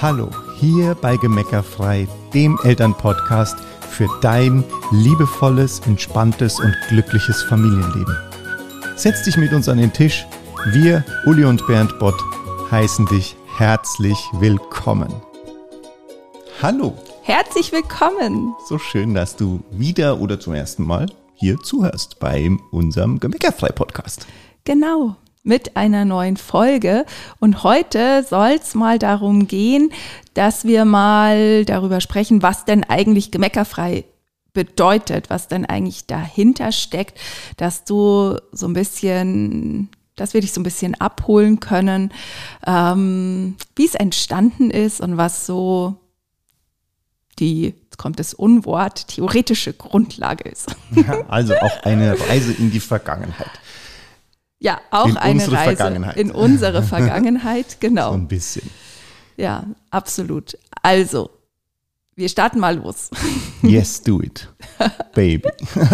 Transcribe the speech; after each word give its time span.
Hallo, 0.00 0.30
hier 0.60 0.94
bei 0.94 1.16
Gemeckerfrei, 1.16 2.06
dem 2.32 2.56
Elternpodcast 2.62 3.58
für 3.80 4.08
dein 4.20 4.62
liebevolles, 4.92 5.80
entspanntes 5.80 6.60
und 6.60 6.72
glückliches 6.88 7.42
Familienleben. 7.42 8.16
Setz 8.94 9.24
dich 9.24 9.36
mit 9.36 9.52
uns 9.52 9.68
an 9.68 9.78
den 9.78 9.92
Tisch. 9.92 10.24
Wir, 10.66 11.04
Uli 11.26 11.44
und 11.44 11.66
Bernd 11.66 11.98
Bott, 11.98 12.14
heißen 12.70 13.06
dich 13.06 13.34
herzlich 13.56 14.16
willkommen. 14.34 15.12
Hallo. 16.62 16.96
Herzlich 17.24 17.72
willkommen. 17.72 18.54
So 18.68 18.78
schön, 18.78 19.14
dass 19.14 19.34
du 19.34 19.64
wieder 19.72 20.20
oder 20.20 20.38
zum 20.38 20.54
ersten 20.54 20.84
Mal 20.84 21.06
hier 21.34 21.58
zuhörst 21.58 22.20
bei 22.20 22.56
unserem 22.70 23.18
Gemeckerfrei-Podcast. 23.18 24.28
Genau, 24.62 25.16
mit 25.42 25.76
einer 25.76 26.04
neuen 26.04 26.36
Folge. 26.36 27.04
Und 27.40 27.62
heute 27.62 28.24
soll 28.28 28.58
es 28.60 28.74
mal 28.74 28.98
darum 28.98 29.46
gehen, 29.46 29.90
dass 30.34 30.64
wir 30.64 30.84
mal 30.84 31.64
darüber 31.64 32.00
sprechen, 32.00 32.42
was 32.42 32.64
denn 32.64 32.84
eigentlich 32.84 33.30
gemeckerfrei 33.30 34.04
bedeutet, 34.52 35.30
was 35.30 35.48
denn 35.48 35.66
eigentlich 35.66 36.06
dahinter 36.06 36.72
steckt, 36.72 37.18
dass 37.56 37.84
du 37.84 38.36
so 38.52 38.66
ein 38.66 38.72
bisschen 38.72 39.90
dass 40.16 40.34
wir 40.34 40.40
dich 40.40 40.52
so 40.52 40.60
ein 40.60 40.64
bisschen 40.64 41.00
abholen 41.00 41.60
können, 41.60 42.12
ähm, 42.66 43.56
wie 43.76 43.86
es 43.86 43.94
entstanden 43.94 44.70
ist 44.70 45.00
und 45.00 45.16
was 45.16 45.46
so 45.46 45.96
die, 47.38 47.74
jetzt 47.84 47.98
kommt 47.98 48.18
das 48.18 48.34
Unwort, 48.34 49.08
theoretische 49.08 49.72
Grundlage 49.72 50.48
ist. 50.48 50.74
Also 51.28 51.54
auch 51.56 51.84
eine 51.84 52.18
Reise 52.28 52.52
in 52.52 52.70
die 52.70 52.80
Vergangenheit. 52.80 53.50
Ja, 54.60 54.80
auch 54.90 55.06
in 55.06 55.16
eine 55.16 55.52
Reise 55.52 56.12
in 56.16 56.30
unsere 56.30 56.82
Vergangenheit, 56.82 57.76
genau. 57.80 58.10
So 58.10 58.18
ein 58.18 58.28
bisschen. 58.28 58.68
Ja, 59.36 59.64
absolut. 59.90 60.58
Also, 60.82 61.30
wir 62.16 62.28
starten 62.28 62.58
mal 62.58 62.76
los. 62.76 63.10
Yes, 63.62 64.02
do 64.02 64.20
it, 64.22 64.48
baby. 65.14 65.48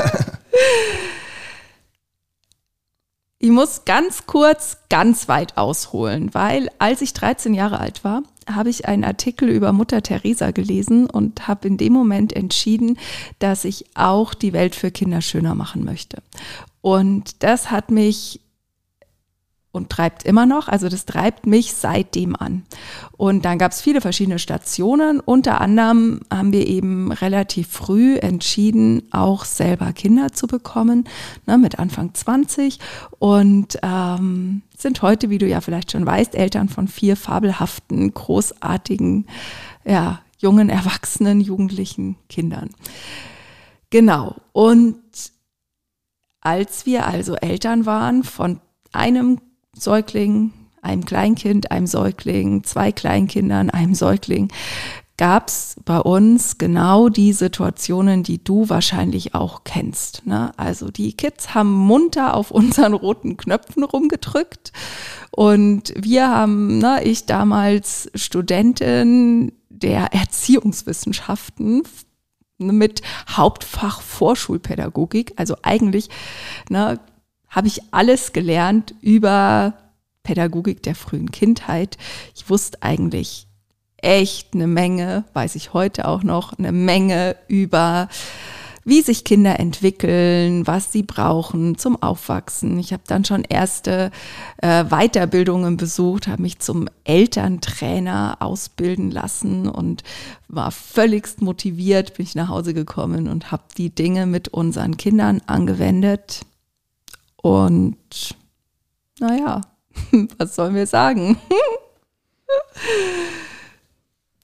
Ich 3.45 3.51
muss 3.51 3.85
ganz 3.85 4.25
kurz, 4.25 4.79
ganz 4.89 5.29
weit 5.29 5.59
ausholen, 5.59 6.33
weil 6.33 6.71
als 6.79 7.03
ich 7.03 7.13
13 7.13 7.53
Jahre 7.53 7.79
alt 7.79 8.03
war, 8.03 8.23
habe 8.51 8.71
ich 8.71 8.89
einen 8.89 9.05
Artikel 9.05 9.51
über 9.51 9.73
Mutter 9.73 10.01
Teresa 10.01 10.51
gelesen 10.51 11.11
und 11.11 11.47
habe 11.47 11.69
in 11.69 11.77
dem 11.77 11.93
Moment 11.93 12.33
entschieden, 12.33 12.99
dass 13.41 13.67
ich 13.67 13.85
auch 13.95 14.33
die 14.33 14.55
Welt 14.55 14.75
für 14.75 14.91
Kinder 14.91 15.21
schöner 15.21 15.55
machen 15.55 15.85
möchte. 15.85 16.23
Und 16.81 17.43
das 17.43 17.71
hat 17.71 17.91
mich 17.91 18.41
und 19.75 19.91
treibt 19.91 20.23
immer 20.23 20.47
noch. 20.47 20.69
Also 20.69 20.89
das 20.89 21.05
treibt 21.05 21.47
mich 21.47 21.75
seitdem 21.75 22.37
an. 22.37 22.63
Und 23.17 23.45
dann 23.45 23.59
gab 23.59 23.73
es 23.73 23.83
viele 23.83 24.01
verschiedene 24.01 24.39
Stationen. 24.39 25.19
Unter 25.19 25.61
anderem 25.61 26.21
haben 26.33 26.53
wir 26.53 26.67
eben 26.69 27.11
relativ 27.11 27.69
früh 27.69 28.17
entschieden, 28.17 29.03
auch 29.11 29.45
selber 29.45 29.93
Kinder 29.93 30.33
zu 30.33 30.47
bekommen, 30.47 31.09
ne, 31.47 31.59
mit 31.59 31.81
Anfang 31.81 32.15
20. 32.15 32.79
Und 33.19 33.79
ähm, 33.83 34.63
sind 34.79 35.03
heute, 35.03 35.29
wie 35.29 35.39
du 35.39 35.49
ja 35.49 35.61
vielleicht 35.61 35.91
schon 35.91 36.07
weißt, 36.07 36.37
Eltern 36.37 36.69
von 36.69 36.87
vier 36.87 37.17
fabelhaften, 37.17 38.15
großartigen, 38.15 39.27
ja, 39.85 40.21
jungen, 40.39 40.69
erwachsenen, 40.69 41.41
jugendlichen 41.41 42.17
Kindern. 42.29 42.71
Genau. 43.91 44.37
Und 44.53 45.01
als 46.41 46.87
wir 46.87 47.07
also 47.07 47.35
Eltern 47.35 47.87
waren 47.87 48.23
von 48.23 48.61
einem 48.93 49.41
Säugling, 49.79 50.53
einem 50.83 51.05
Kleinkind, 51.05 51.71
einem 51.71 51.87
Säugling, 51.87 52.65
zwei 52.65 52.93
Kleinkindern, 52.93 53.71
einem 53.71 53.95
Säugling, 53.95 54.51
gab 55.17 55.49
es 55.49 55.77
bei 55.85 55.99
uns 55.99 56.59
genau 56.59 57.09
die 57.09 57.33
Situationen, 57.33 58.25
die 58.25 58.43
du 58.43 58.69
wahrscheinlich 58.69 59.35
auch 59.35 59.63
kennst. 59.63 60.27
Ne? 60.27 60.53
Also 60.57 60.91
die 60.91 61.13
Kids 61.13 61.55
haben 61.55 61.71
munter 61.71 62.35
auf 62.35 62.51
unseren 62.51 62.95
roten 62.95 63.37
Knöpfen 63.37 63.85
rumgedrückt 63.85 64.73
und 65.31 65.95
wir 65.97 66.29
haben, 66.29 66.79
ne, 66.79 67.03
ich 67.05 67.27
damals 67.27 68.11
Studentin 68.15 69.53
der 69.69 70.13
Erziehungswissenschaften 70.13 71.83
mit 72.59 73.03
Hauptfach 73.29 74.01
Vorschulpädagogik, 74.01 75.33
also 75.37 75.57
eigentlich 75.63 76.09
ne, 76.69 76.99
habe 77.55 77.69
ich 77.69 77.81
alles 77.93 78.33
gelernt 78.33 78.95
über 79.01 79.75
Pädagogik 80.23 80.83
der 80.83 80.95
frühen 80.95 81.31
Kindheit. 81.31 81.99
Ich 82.35 82.51
wusste 82.51 82.83
eigentlich 82.83 83.47
echt 83.99 84.55
eine 84.55 84.67
Menge, 84.67 85.25
weiß 85.35 85.55
ich 85.55 85.73
heute 85.73 86.09
auch 86.09 86.23
noch, 86.23 86.59
eine 86.59 86.73
Menge 86.73 87.37
über 87.49 88.09
wie 88.87 89.01
sich 89.01 89.25
Kinder 89.25 89.59
entwickeln, 89.59 90.67
was 90.67 90.93
sie 90.93 91.03
brauchen 91.03 91.79
zum 91.79 92.03
Aufwachsen. 92.03 92.79
Ich 92.79 92.93
habe 92.93 93.03
dann 93.07 93.25
schon 93.25 93.43
erste 93.43 94.11
äh, 94.59 94.85
Weiterbildungen 94.85 95.79
besucht, 95.79 96.29
habe 96.29 96.43
mich 96.43 96.59
zum 96.59 96.89
Elterntrainer 97.05 98.37
ausbilden 98.41 99.11
lassen 99.11 99.69
und 99.69 100.03
war 100.49 100.71
völligst 100.71 101.41
motiviert, 101.41 102.15
bin 102.15 102.27
ich 102.27 102.35
nach 102.35 102.49
Hause 102.49 102.75
gekommen 102.75 103.29
und 103.29 103.51
habe 103.51 103.65
die 103.77 103.95
Dinge 103.95 104.27
mit 104.27 104.49
unseren 104.49 104.99
Kindern 104.99 105.41
angewendet. 105.47 106.43
Und 107.45 107.99
naja, 109.21 109.61
was 110.39 110.55
sollen 110.55 110.75
wir 110.75 110.87
sagen? 110.87 111.37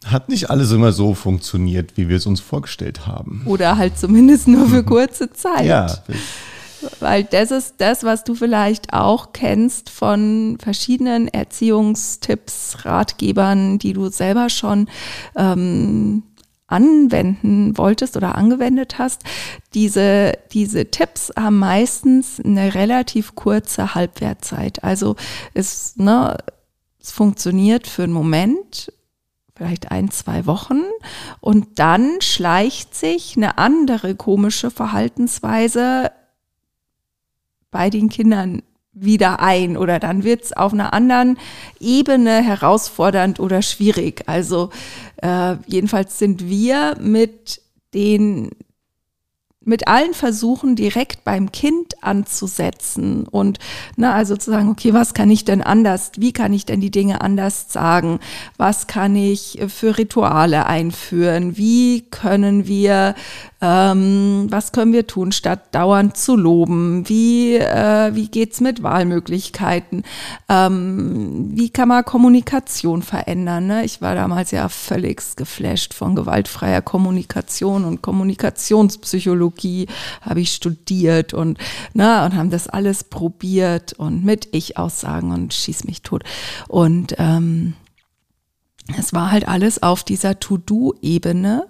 Hat 0.05 0.28
nicht 0.28 0.50
alles 0.50 0.71
immer 0.71 0.93
so 0.93 1.15
funktioniert, 1.15 1.97
wie 1.97 2.11
wir 2.11 2.19
es 2.19 2.27
uns 2.27 2.41
vorgestellt 2.41 3.06
haben. 3.06 3.41
Oder 3.47 3.78
halt 3.78 3.99
zumindest 3.99 4.49
nur 4.49 4.69
für 4.69 4.84
kurze 4.84 5.33
Zeit. 5.33 5.65
Ja. 5.65 5.87
Weil 6.99 7.25
das 7.25 7.50
ist 7.50 7.77
das, 7.78 8.05
was 8.05 8.22
du 8.22 8.34
vielleicht 8.34 8.93
auch 8.93 9.32
kennst 9.32 9.88
von 9.88 10.59
verschiedenen 10.62 11.28
Erziehungstipps, 11.28 12.84
Ratgebern, 12.84 13.78
die 13.78 13.94
du 13.94 14.11
selber 14.11 14.50
schon 14.50 14.91
ähm, 15.37 16.22
anwenden 16.70 17.76
wolltest 17.76 18.16
oder 18.16 18.36
angewendet 18.36 18.98
hast, 18.98 19.22
diese, 19.75 20.32
diese 20.53 20.91
Tipps 20.91 21.32
haben 21.38 21.58
meistens 21.58 22.41
eine 22.41 22.75
relativ 22.75 23.34
kurze 23.34 23.94
Halbwertzeit. 23.94 24.84
Also 24.84 25.16
es, 25.54 25.97
ne, 25.97 26.36
es 27.00 27.10
funktioniert 27.10 27.86
für 27.86 28.04
einen 28.04 28.12
Moment, 28.12 28.92
vielleicht 29.54 29.91
ein, 29.91 30.10
zwei 30.10 30.47
Wochen 30.47 30.82
und 31.41 31.78
dann 31.78 32.20
schleicht 32.20 32.94
sich 32.94 33.37
eine 33.37 33.58
andere 33.58 34.14
komische 34.14 34.70
Verhaltensweise 34.70 36.10
bei 37.70 37.91
den 37.91 38.08
Kindern 38.08 38.62
wieder 38.92 39.41
ein 39.41 39.76
oder 39.76 39.98
dann 39.98 40.25
wird 40.25 40.44
es 40.44 40.52
auf 40.52 40.72
einer 40.72 40.92
anderen 40.92 41.38
Ebene 41.78 42.42
herausfordernd 42.42 43.38
oder 43.38 43.62
schwierig. 43.62 44.25
Also 44.26 44.70
äh, 45.22 45.56
jedenfalls 45.66 46.19
sind 46.19 46.48
wir 46.48 46.97
mit 47.00 47.62
den 47.94 48.50
mit 49.62 49.88
allen 49.88 50.14
Versuchen 50.14 50.75
direkt 50.75 51.22
beim 51.22 51.53
Kind 51.53 52.03
anzusetzen 52.03 53.26
und 53.28 53.58
na, 53.97 54.14
also 54.14 54.36
zu 54.36 54.50
sagen, 54.50 54.70
okay, 54.70 54.94
was 54.94 55.12
kann 55.12 55.31
ich 55.31 55.44
denn 55.44 55.60
anders, 55.60 56.12
wie 56.16 56.32
kann 56.32 56.54
ich 56.54 56.64
denn 56.64 56.81
die 56.81 56.91
Dinge 56.91 57.20
anders 57.20 57.70
sagen, 57.70 58.20
was 58.56 58.86
kann 58.86 59.14
ich 59.14 59.60
für 59.69 59.98
Rituale 59.98 60.64
einführen, 60.64 61.58
wie 61.58 62.00
können 62.10 62.66
wir 62.66 63.14
ähm, 63.60 64.47
was 64.48 64.72
können 64.72 64.93
wir 64.93 65.06
tun, 65.06 65.32
statt 65.32 65.75
dauernd 65.75 66.16
zu 66.16 66.37
loben? 66.37 67.09
Wie, 67.09 67.56
äh, 67.56 68.15
wie 68.15 68.28
geht's 68.28 68.60
mit 68.60 68.82
Wahlmöglichkeiten? 68.82 70.04
Ähm, 70.48 71.50
wie 71.53 71.70
kann 71.70 71.88
man 71.88 72.05
Kommunikation 72.05 73.02
verändern? 73.02 73.67
Ne? 73.67 73.84
Ich 73.84 74.00
war 74.00 74.14
damals 74.14 74.50
ja 74.50 74.69
völlig 74.69 75.20
geflasht 75.37 75.93
von 75.93 76.14
gewaltfreier 76.14 76.81
Kommunikation 76.81 77.84
und 77.84 78.00
Kommunikationspsychologie 78.00 79.88
habe 80.23 80.40
ich 80.40 80.52
studiert 80.52 81.34
und, 81.34 81.58
ne, 81.93 82.25
und 82.25 82.34
haben 82.34 82.50
das 82.50 82.69
alles 82.69 83.05
probiert 83.05 83.93
und 83.94 84.25
mit 84.25 84.49
Ich-Aussagen 84.52 85.32
und 85.32 85.52
schieß 85.52 85.84
mich 85.84 86.02
tot. 86.02 86.25
Und 86.69 87.14
ähm, 87.19 87.75
es 88.98 89.12
war 89.12 89.31
halt 89.31 89.48
alles 89.48 89.82
auf 89.82 90.04
dieser 90.04 90.38
To-Do-Ebene 90.40 91.66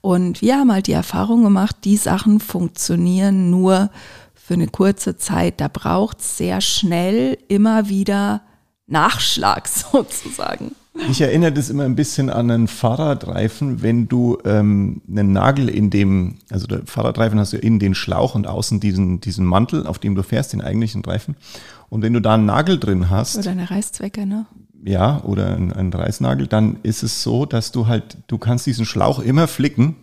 und 0.00 0.42
wir 0.42 0.56
haben 0.56 0.72
halt 0.72 0.86
die 0.86 0.92
Erfahrung 0.92 1.42
gemacht, 1.42 1.76
die 1.84 1.96
Sachen 1.96 2.40
funktionieren 2.40 3.50
nur 3.50 3.90
für 4.34 4.54
eine 4.54 4.68
kurze 4.68 5.16
Zeit. 5.16 5.60
Da 5.60 5.68
braucht 5.68 6.20
es 6.20 6.36
sehr 6.36 6.60
schnell 6.60 7.38
immer 7.48 7.88
wieder 7.88 8.42
Nachschlag 8.86 9.68
sozusagen. 9.92 10.72
Ich 11.10 11.20
erinnere 11.20 11.50
das 11.50 11.70
immer 11.70 11.84
ein 11.84 11.96
bisschen 11.96 12.30
an 12.30 12.50
einen 12.52 12.68
Fahrradreifen, 12.68 13.82
wenn 13.82 14.06
du 14.06 14.38
ähm, 14.44 15.02
einen 15.10 15.32
Nagel 15.32 15.68
in 15.68 15.90
dem, 15.90 16.36
also 16.50 16.68
der 16.68 16.82
Fahrradreifen 16.86 17.38
hast 17.40 17.52
du 17.52 17.56
innen 17.56 17.80
den 17.80 17.96
Schlauch 17.96 18.36
und 18.36 18.46
außen 18.46 18.78
diesen, 18.78 19.20
diesen 19.20 19.44
Mantel, 19.44 19.88
auf 19.88 19.98
dem 19.98 20.14
du 20.14 20.22
fährst, 20.22 20.52
den 20.52 20.60
eigentlichen 20.60 21.04
Reifen. 21.04 21.34
Und 21.94 22.02
wenn 22.02 22.12
du 22.12 22.20
da 22.20 22.34
einen 22.34 22.44
Nagel 22.44 22.80
drin 22.80 23.08
hast. 23.08 23.36
Oder 23.36 23.52
eine 23.52 23.70
Reißzwecke, 23.70 24.26
ne? 24.26 24.46
ja, 24.84 25.22
oder 25.22 25.54
ein, 25.54 25.72
ein 25.72 25.92
Reißnagel, 25.92 26.48
dann 26.48 26.78
ist 26.82 27.04
es 27.04 27.22
so, 27.22 27.46
dass 27.46 27.70
du 27.70 27.86
halt, 27.86 28.18
du 28.26 28.36
kannst 28.36 28.66
diesen 28.66 28.84
Schlauch 28.84 29.20
immer 29.20 29.46
flicken. 29.46 29.94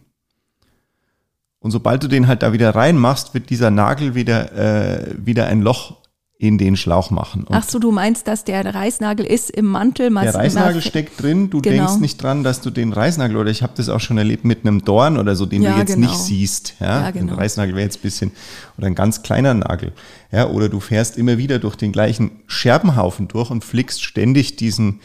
Und 1.59 1.71
sobald 1.71 2.01
du 2.01 2.07
den 2.07 2.27
halt 2.27 2.43
da 2.43 2.53
wieder 2.53 2.73
reinmachst, 2.73 3.33
wird 3.33 3.49
dieser 3.49 3.71
Nagel 3.71 4.15
wieder, 4.15 4.53
äh, 4.53 5.15
wieder 5.17 5.47
ein 5.47 5.61
Loch 5.61 5.97
in 6.41 6.57
den 6.57 6.75
Schlauch 6.75 7.11
machen. 7.11 7.43
Und 7.43 7.55
Ach 7.55 7.63
so, 7.63 7.77
du 7.77 7.91
meinst, 7.91 8.27
dass 8.27 8.43
der 8.43 8.65
Reißnagel 8.65 9.27
ist 9.27 9.51
im 9.51 9.67
Mantel? 9.67 10.09
Der 10.09 10.33
Reißnagel 10.33 10.81
steckt 10.81 11.21
drin. 11.21 11.51
Du 11.51 11.61
genau. 11.61 11.85
denkst 11.85 12.01
nicht 12.01 12.23
dran, 12.23 12.43
dass 12.43 12.61
du 12.61 12.71
den 12.71 12.93
Reißnagel, 12.93 13.37
oder 13.37 13.51
ich 13.51 13.61
habe 13.61 13.73
das 13.75 13.89
auch 13.89 13.99
schon 13.99 14.17
erlebt 14.17 14.43
mit 14.43 14.65
einem 14.65 14.83
Dorn 14.83 15.19
oder 15.19 15.35
so, 15.35 15.45
den 15.45 15.61
ja, 15.61 15.73
du 15.73 15.79
jetzt 15.79 15.93
genau. 15.93 16.07
nicht 16.07 16.17
siehst. 16.17 16.73
Ja, 16.79 17.01
ja 17.01 17.11
genau. 17.11 17.33
Ein 17.33 17.37
Reißnagel 17.37 17.75
wäre 17.75 17.83
jetzt 17.83 17.99
ein 17.99 18.01
bisschen, 18.01 18.31
oder 18.75 18.87
ein 18.87 18.95
ganz 18.95 19.21
kleiner 19.21 19.53
Nagel. 19.53 19.91
Ja, 20.31 20.49
oder 20.49 20.67
du 20.67 20.79
fährst 20.79 21.15
immer 21.15 21.37
wieder 21.37 21.59
durch 21.59 21.75
den 21.75 21.91
gleichen 21.91 22.31
Scherbenhaufen 22.47 23.27
durch 23.27 23.51
und 23.51 23.63
flickst 23.63 24.03
ständig 24.03 24.55
diesen, 24.55 24.99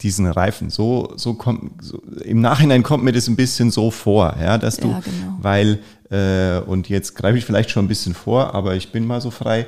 diesen 0.00 0.24
Reifen. 0.24 0.70
So, 0.70 1.12
so 1.16 1.34
kommt, 1.34 1.84
so, 1.84 2.00
im 2.24 2.40
Nachhinein 2.40 2.82
kommt 2.82 3.04
mir 3.04 3.12
das 3.12 3.28
ein 3.28 3.36
bisschen 3.36 3.70
so 3.70 3.90
vor, 3.90 4.36
ja, 4.40 4.56
dass 4.56 4.78
du, 4.78 4.88
ja, 4.88 5.00
genau. 5.00 5.36
weil, 5.42 5.80
äh, 6.10 6.60
und 6.60 6.88
jetzt 6.88 7.14
greife 7.14 7.36
ich 7.36 7.44
vielleicht 7.44 7.68
schon 7.70 7.84
ein 7.84 7.88
bisschen 7.88 8.14
vor, 8.14 8.54
aber 8.54 8.74
ich 8.74 8.90
bin 8.90 9.06
mal 9.06 9.20
so 9.20 9.30
frei, 9.30 9.66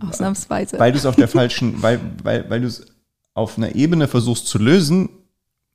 Ausnahmsweise. 0.00 0.78
Weil 0.78 0.92
du 0.92 0.98
es 0.98 1.06
auf 1.06 1.16
der 1.16 1.28
falschen, 1.28 1.82
weil, 1.82 2.00
weil, 2.22 2.48
weil 2.50 2.60
du 2.60 2.66
es 2.66 2.86
auf 3.34 3.58
einer 3.58 3.74
Ebene 3.74 4.08
versuchst 4.08 4.46
zu 4.46 4.58
lösen, 4.58 5.08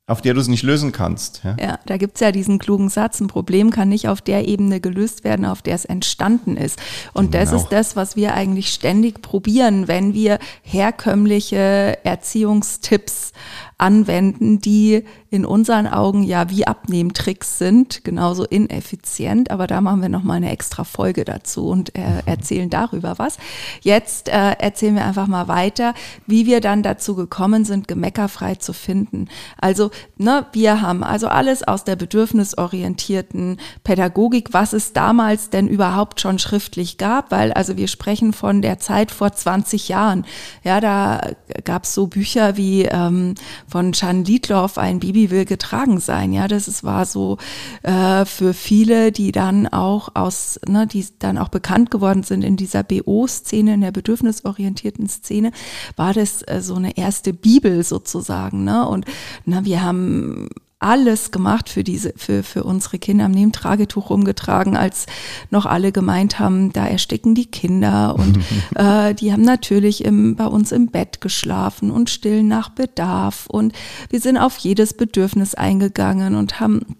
auf 0.10 0.22
der 0.22 0.34
du 0.34 0.42
es 0.42 0.48
nicht 0.48 0.64
lösen 0.64 0.92
kannst. 0.92 1.42
Ja, 1.44 1.56
ja 1.60 1.80
da 1.86 1.98
gibt 1.98 2.16
es 2.16 2.22
ja 2.22 2.32
diesen 2.32 2.58
klugen 2.58 2.90
Satz, 2.90 3.20
ein 3.20 3.28
Problem 3.28 3.70
kann 3.70 3.90
nicht 3.90 4.08
auf 4.08 4.22
der 4.22 4.48
Ebene 4.48 4.80
gelöst 4.80 5.24
werden, 5.24 5.46
auf 5.46 5.62
der 5.62 5.76
es 5.76 5.86
entstanden 5.86 6.58
ist. 6.58 6.80
Und 7.14 7.32
genau. 7.32 7.44
das 7.44 7.54
ist 7.54 7.70
das, 7.70 7.96
was 7.96 8.16
wir 8.16 8.34
eigentlich 8.34 8.72
ständig 8.74 9.22
probieren, 9.22 9.88
wenn 9.88 10.16
wir 10.16 10.40
herkömmliche 10.64 12.04
Erziehungstipps 12.04 13.34
anwenden, 13.80 14.60
die 14.60 15.04
in 15.32 15.46
unseren 15.46 15.88
Augen 15.88 16.24
ja 16.24 16.50
wie 16.50 16.68
Abnehmtricks 16.68 17.58
sind, 17.58 18.04
genauso 18.04 18.44
ineffizient. 18.44 19.52
Aber 19.52 19.68
da 19.68 19.80
machen 19.80 20.02
wir 20.02 20.10
nochmal 20.10 20.38
eine 20.38 20.52
extra 20.52 20.84
Folge 20.84 21.24
dazu 21.24 21.68
und 21.68 21.96
äh, 21.96 22.02
mhm. 22.02 22.22
erzählen 22.26 22.70
darüber 22.70 23.16
was. 23.18 23.38
Jetzt 23.82 24.28
äh, 24.28 24.52
erzählen 24.54 24.96
wir 24.96 25.06
einfach 25.06 25.28
mal 25.28 25.48
weiter, 25.48 25.94
wie 26.28 26.46
wir 26.46 26.62
dann 26.62 26.84
dazu 26.84 27.16
gekommen 27.16 27.64
sind, 27.64 27.88
gemeckerfrei 27.88 28.56
zu 28.56 28.74
finden. 28.74 29.28
Also, 29.58 29.92
ne, 30.18 30.46
wir 30.52 30.82
haben 30.82 31.04
also 31.04 31.28
alles 31.28 31.68
aus 31.68 31.84
der 31.84 31.96
bedürfnisorientierten 31.96 33.60
Pädagogik, 33.84 34.52
was 34.52 34.74
es 34.74 34.94
damals 34.94 35.50
denn 35.52 35.68
überhaupt 35.68 36.20
schon 36.20 36.40
schriftlich 36.40 36.98
gab, 36.98 37.32
weil 37.32 37.54
also 37.54 37.78
wir 37.78 37.88
sprechen 37.88 38.34
von 38.34 38.62
der 38.62 38.80
Zeit 38.80 39.12
vor 39.12 39.32
20 39.32 39.90
Jahren. 39.90 40.26
Ja, 40.64 40.82
da 40.82 41.22
gab 41.64 41.84
es 41.84 41.94
so 41.94 42.08
Bücher 42.08 42.58
wie 42.58 42.84
ähm, 42.84 43.36
von 43.70 43.94
Chan 43.94 44.26
Liedloff, 44.26 44.78
ein 44.78 45.00
Baby 45.00 45.32
will 45.32 45.46
getragen 45.46 46.00
sein. 46.00 46.34
Ja, 46.34 46.48
das 46.48 46.68
ist, 46.68 46.84
war 46.84 47.06
so 47.06 47.38
äh, 47.84 48.26
für 48.26 48.54
viele, 48.54 49.12
die 49.12 49.32
dann 49.32 49.68
auch 49.68 50.10
aus, 50.16 50.60
ne, 50.68 50.88
die 50.88 51.06
dann 51.20 51.38
auch 51.38 51.50
bekannt 51.50 51.92
geworden 51.92 52.24
sind 52.24 52.44
in 52.44 52.58
dieser 52.58 52.84
BO-Szene, 52.84 53.76
in 53.76 53.82
der 53.82 53.92
bedürfnisorientierten 53.92 55.08
Szene, 55.08 55.52
war 55.96 56.14
das 56.14 56.42
äh, 56.44 56.62
so 56.62 56.76
eine 56.76 56.98
erste 56.98 57.34
Bibel 57.34 57.84
sozusagen. 57.84 58.64
Ne? 58.64 58.88
Und 58.88 59.06
na, 59.46 59.64
wir 59.66 59.84
haben 59.84 60.50
alles 60.80 61.32
gemacht 61.32 61.70
für 61.70 61.84
diese, 61.84 62.14
für, 62.16 62.42
für 62.42 62.64
unsere 62.64 63.00
Kinder, 63.00 63.26
haben 63.26 63.34
neben 63.34 63.52
Tragetuch 63.52 64.10
rumgetragen, 64.10 64.78
als 64.78 65.06
noch 65.50 65.66
alle 65.66 65.92
gemeint 65.92 66.40
haben, 66.40 66.72
da 66.72 66.88
ersticken 66.88 67.36
die 67.36 67.48
Kinder. 67.48 68.16
Und 68.16 68.40
äh, 68.76 69.14
die 69.14 69.34
haben 69.34 69.44
natürlich 69.44 70.06
im, 70.06 70.36
bei 70.36 70.46
uns 70.46 70.72
im 70.72 70.88
Bett 70.88 71.20
geschlafen 71.20 71.92
und 71.92 72.10
stillen 72.10 72.48
nach 72.48 72.70
Bedarf. 72.70 73.46
Und 73.48 73.74
wir 74.10 74.22
sind 74.22 74.38
auf 74.38 74.58
jedes 74.58 74.94
Bedürfnis 74.94 75.54
eingegangen 75.54 76.36
und 76.36 76.62
haben 76.62 76.98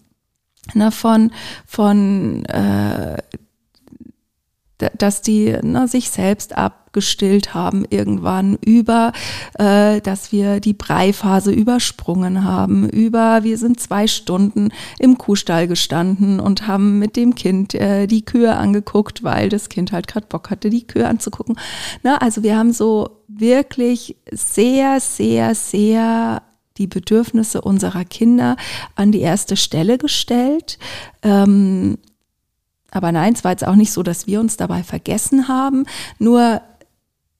na, 0.74 0.90
von, 0.90 1.32
von 1.66 2.44
äh, 2.44 3.16
dass 4.98 5.22
die 5.22 5.56
na, 5.62 5.86
sich 5.86 6.10
selbst 6.10 6.56
abgestillt 6.56 7.54
haben 7.54 7.84
irgendwann, 7.88 8.58
über, 8.64 9.12
äh, 9.58 10.00
dass 10.00 10.32
wir 10.32 10.60
die 10.60 10.72
Breiphase 10.72 11.52
übersprungen 11.52 12.44
haben, 12.44 12.88
über, 12.88 13.44
wir 13.44 13.58
sind 13.58 13.80
zwei 13.80 14.06
Stunden 14.06 14.70
im 14.98 15.18
Kuhstall 15.18 15.68
gestanden 15.68 16.40
und 16.40 16.66
haben 16.66 16.98
mit 16.98 17.16
dem 17.16 17.34
Kind 17.34 17.74
äh, 17.74 18.06
die 18.06 18.24
Kühe 18.24 18.54
angeguckt, 18.54 19.22
weil 19.22 19.48
das 19.48 19.68
Kind 19.68 19.92
halt 19.92 20.08
gerade 20.08 20.26
Bock 20.26 20.50
hatte, 20.50 20.70
die 20.70 20.86
Kühe 20.86 21.06
anzugucken. 21.06 21.56
Na, 22.02 22.16
also 22.18 22.42
wir 22.42 22.56
haben 22.56 22.72
so 22.72 23.22
wirklich 23.28 24.16
sehr, 24.32 25.00
sehr, 25.00 25.54
sehr 25.54 26.42
die 26.80 26.86
Bedürfnisse 26.86 27.60
unserer 27.60 28.04
Kinder 28.04 28.56
an 28.96 29.12
die 29.12 29.20
erste 29.20 29.56
Stelle 29.56 29.98
gestellt. 29.98 30.78
Ähm, 31.22 31.98
aber 32.90 33.12
nein, 33.12 33.34
es 33.34 33.44
war 33.44 33.52
jetzt 33.52 33.66
auch 33.66 33.76
nicht 33.76 33.92
so, 33.92 34.02
dass 34.02 34.26
wir 34.26 34.40
uns 34.40 34.56
dabei 34.56 34.82
vergessen 34.82 35.48
haben. 35.48 35.86
Nur 36.18 36.60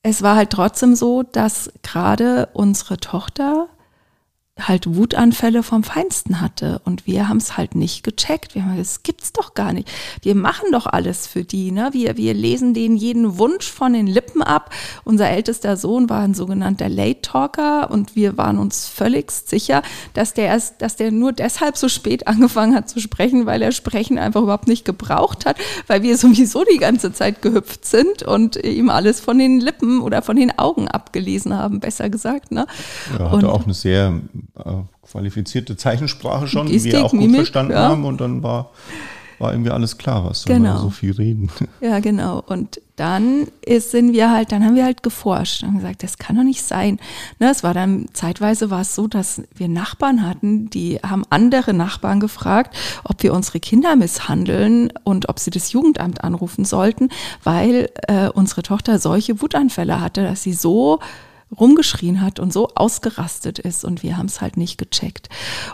es 0.02 0.22
war 0.22 0.36
halt 0.36 0.50
trotzdem 0.50 0.94
so, 0.94 1.22
dass 1.22 1.70
gerade 1.82 2.48
unsere 2.52 2.98
Tochter 2.98 3.68
halt 4.68 4.94
Wutanfälle 4.94 5.62
vom 5.62 5.82
Feinsten 5.82 6.40
hatte. 6.40 6.80
Und 6.84 7.06
wir 7.06 7.28
haben 7.28 7.38
es 7.38 7.56
halt 7.56 7.74
nicht 7.74 8.02
gecheckt. 8.02 8.54
Wir 8.54 8.62
haben 8.62 8.76
gesagt, 8.76 8.96
das 8.96 9.02
gibt's 9.02 9.32
doch 9.32 9.54
gar 9.54 9.72
nicht. 9.72 9.90
Wir 10.22 10.34
machen 10.34 10.72
doch 10.72 10.86
alles 10.86 11.26
für 11.26 11.44
die. 11.44 11.72
Ne? 11.72 11.90
Wir, 11.92 12.16
wir 12.16 12.34
lesen 12.34 12.74
denen 12.74 12.96
jeden 12.96 13.38
Wunsch 13.38 13.70
von 13.70 13.92
den 13.92 14.06
Lippen 14.06 14.42
ab. 14.42 14.70
Unser 15.04 15.28
ältester 15.30 15.76
Sohn 15.76 16.08
war 16.08 16.20
ein 16.20 16.34
sogenannter 16.34 16.88
Late 16.88 17.22
Talker 17.22 17.90
und 17.90 18.16
wir 18.16 18.36
waren 18.36 18.58
uns 18.58 18.86
völlig 18.86 19.30
sicher, 19.30 19.82
dass 20.14 20.34
der 20.34 20.46
erst, 20.46 20.82
dass 20.82 20.96
der 20.96 21.10
nur 21.10 21.32
deshalb 21.32 21.76
so 21.76 21.88
spät 21.88 22.26
angefangen 22.26 22.74
hat 22.74 22.88
zu 22.88 23.00
sprechen, 23.00 23.46
weil 23.46 23.62
er 23.62 23.72
Sprechen 23.72 24.18
einfach 24.18 24.42
überhaupt 24.42 24.68
nicht 24.68 24.84
gebraucht 24.84 25.46
hat, 25.46 25.56
weil 25.86 26.02
wir 26.02 26.16
sowieso 26.16 26.64
die 26.64 26.78
ganze 26.78 27.12
Zeit 27.12 27.42
gehüpft 27.42 27.84
sind 27.84 28.22
und 28.22 28.56
ihm 28.56 28.90
alles 28.90 29.20
von 29.20 29.38
den 29.38 29.60
Lippen 29.60 30.00
oder 30.00 30.22
von 30.22 30.36
den 30.36 30.58
Augen 30.58 30.88
abgelesen 30.88 31.56
haben, 31.56 31.80
besser 31.80 32.10
gesagt. 32.10 32.52
Ne? 32.52 32.66
Ja, 33.18 33.30
hatte 33.30 33.46
und, 33.46 33.52
auch 33.52 33.64
eine 33.64 33.74
sehr 33.74 34.20
äh, 34.56 34.82
qualifizierte 35.02 35.76
Zeichensprache 35.76 36.46
schon, 36.46 36.66
Gestik, 36.66 36.92
die 36.92 36.98
wir 36.98 37.04
auch 37.04 37.10
gut 37.10 37.20
Mimik, 37.20 37.36
verstanden 37.36 37.72
ja. 37.72 37.88
haben 37.88 38.04
und 38.04 38.20
dann 38.20 38.42
war, 38.42 38.70
war 39.38 39.52
irgendwie 39.52 39.70
alles 39.70 39.96
klar, 39.96 40.24
was 40.24 40.44
genau. 40.44 40.78
so 40.78 40.90
viel 40.90 41.12
reden. 41.12 41.50
Ja, 41.80 42.00
genau. 42.00 42.42
Und 42.46 42.80
dann 42.96 43.46
ist, 43.62 43.92
sind 43.92 44.12
wir 44.12 44.30
halt, 44.30 44.52
dann 44.52 44.62
haben 44.62 44.74
wir 44.74 44.84
halt 44.84 45.02
geforscht 45.02 45.62
und 45.62 45.76
gesagt, 45.76 46.02
das 46.02 46.18
kann 46.18 46.36
doch 46.36 46.42
nicht 46.42 46.62
sein. 46.62 47.00
Ne, 47.38 47.50
es 47.50 47.62
war 47.62 47.72
dann, 47.72 48.06
zeitweise 48.12 48.68
war 48.68 48.82
es 48.82 48.94
so, 48.94 49.06
dass 49.06 49.42
wir 49.54 49.68
Nachbarn 49.68 50.26
hatten, 50.26 50.68
die 50.68 50.98
haben 50.98 51.24
andere 51.30 51.72
Nachbarn 51.72 52.20
gefragt, 52.20 52.76
ob 53.02 53.22
wir 53.22 53.32
unsere 53.32 53.58
Kinder 53.58 53.96
misshandeln 53.96 54.92
und 55.04 55.30
ob 55.30 55.38
sie 55.38 55.50
das 55.50 55.72
Jugendamt 55.72 56.22
anrufen 56.22 56.66
sollten, 56.66 57.08
weil 57.42 57.88
äh, 58.08 58.28
unsere 58.28 58.62
Tochter 58.62 58.98
solche 58.98 59.40
Wutanfälle 59.40 60.02
hatte, 60.02 60.22
dass 60.22 60.42
sie 60.42 60.52
so 60.52 61.00
rumgeschrien 61.58 62.20
hat 62.20 62.38
und 62.38 62.52
so 62.52 62.68
ausgerastet 62.74 63.58
ist 63.58 63.84
und 63.84 64.02
wir 64.02 64.16
haben 64.16 64.26
es 64.26 64.40
halt 64.40 64.56
nicht 64.56 64.78
gecheckt. 64.78 65.28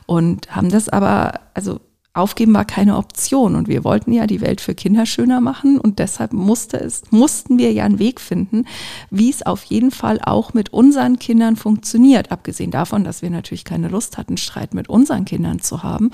Und 0.06 0.54
haben 0.54 0.70
das 0.70 0.88
aber, 0.88 1.40
also 1.54 1.80
aufgeben 2.16 2.54
war 2.54 2.64
keine 2.64 2.96
Option. 2.96 3.54
Und 3.54 3.68
wir 3.68 3.84
wollten 3.84 4.12
ja 4.12 4.26
die 4.26 4.40
Welt 4.40 4.60
für 4.60 4.74
Kinder 4.74 5.06
schöner 5.06 5.40
machen 5.40 5.78
und 5.78 5.98
deshalb 5.98 6.32
musste 6.32 6.80
es, 6.80 7.02
mussten 7.10 7.58
wir 7.58 7.72
ja 7.72 7.84
einen 7.84 7.98
Weg 7.98 8.20
finden, 8.20 8.64
wie 9.10 9.30
es 9.30 9.44
auf 9.44 9.64
jeden 9.64 9.90
Fall 9.90 10.20
auch 10.22 10.54
mit 10.54 10.72
unseren 10.72 11.18
Kindern 11.18 11.56
funktioniert, 11.56 12.32
abgesehen 12.32 12.70
davon, 12.70 13.04
dass 13.04 13.22
wir 13.22 13.30
natürlich 13.30 13.64
keine 13.64 13.88
Lust 13.88 14.16
hatten, 14.18 14.36
Streit 14.36 14.74
mit 14.74 14.88
unseren 14.88 15.24
Kindern 15.24 15.60
zu 15.60 15.82
haben. 15.82 16.10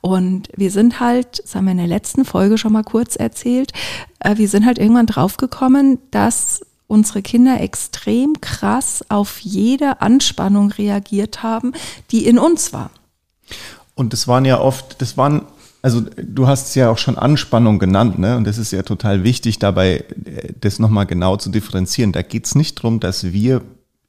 Und 0.00 0.48
wir 0.56 0.70
sind 0.70 1.00
halt, 1.00 1.42
das 1.44 1.54
haben 1.54 1.66
wir 1.66 1.72
in 1.72 1.78
der 1.78 1.86
letzten 1.86 2.24
Folge 2.24 2.56
schon 2.56 2.72
mal 2.72 2.84
kurz 2.84 3.16
erzählt, 3.16 3.72
äh, 4.20 4.36
wir 4.36 4.48
sind 4.48 4.64
halt 4.64 4.78
irgendwann 4.78 5.06
draufgekommen, 5.06 5.98
dass 6.10 6.62
unsere 6.92 7.22
Kinder 7.22 7.60
extrem 7.60 8.40
krass 8.42 9.02
auf 9.08 9.40
jede 9.40 10.02
Anspannung 10.02 10.70
reagiert 10.70 11.42
haben, 11.42 11.72
die 12.10 12.26
in 12.26 12.38
uns 12.38 12.74
war. 12.74 12.90
Und 13.94 14.12
das 14.12 14.28
waren 14.28 14.44
ja 14.44 14.60
oft, 14.60 15.00
das 15.00 15.16
waren, 15.16 15.46
also 15.80 16.02
du 16.02 16.46
hast 16.46 16.68
es 16.68 16.74
ja 16.74 16.90
auch 16.90 16.98
schon 16.98 17.16
Anspannung 17.16 17.78
genannt, 17.78 18.18
ne? 18.18 18.36
Und 18.36 18.44
das 18.44 18.58
ist 18.58 18.72
ja 18.72 18.82
total 18.82 19.24
wichtig, 19.24 19.58
dabei 19.58 20.04
das 20.60 20.78
nochmal 20.78 21.06
genau 21.06 21.36
zu 21.38 21.48
differenzieren. 21.48 22.12
Da 22.12 22.20
geht 22.20 22.44
es 22.46 22.54
nicht 22.54 22.78
darum, 22.78 23.00
dass 23.00 23.32
wir 23.32 23.62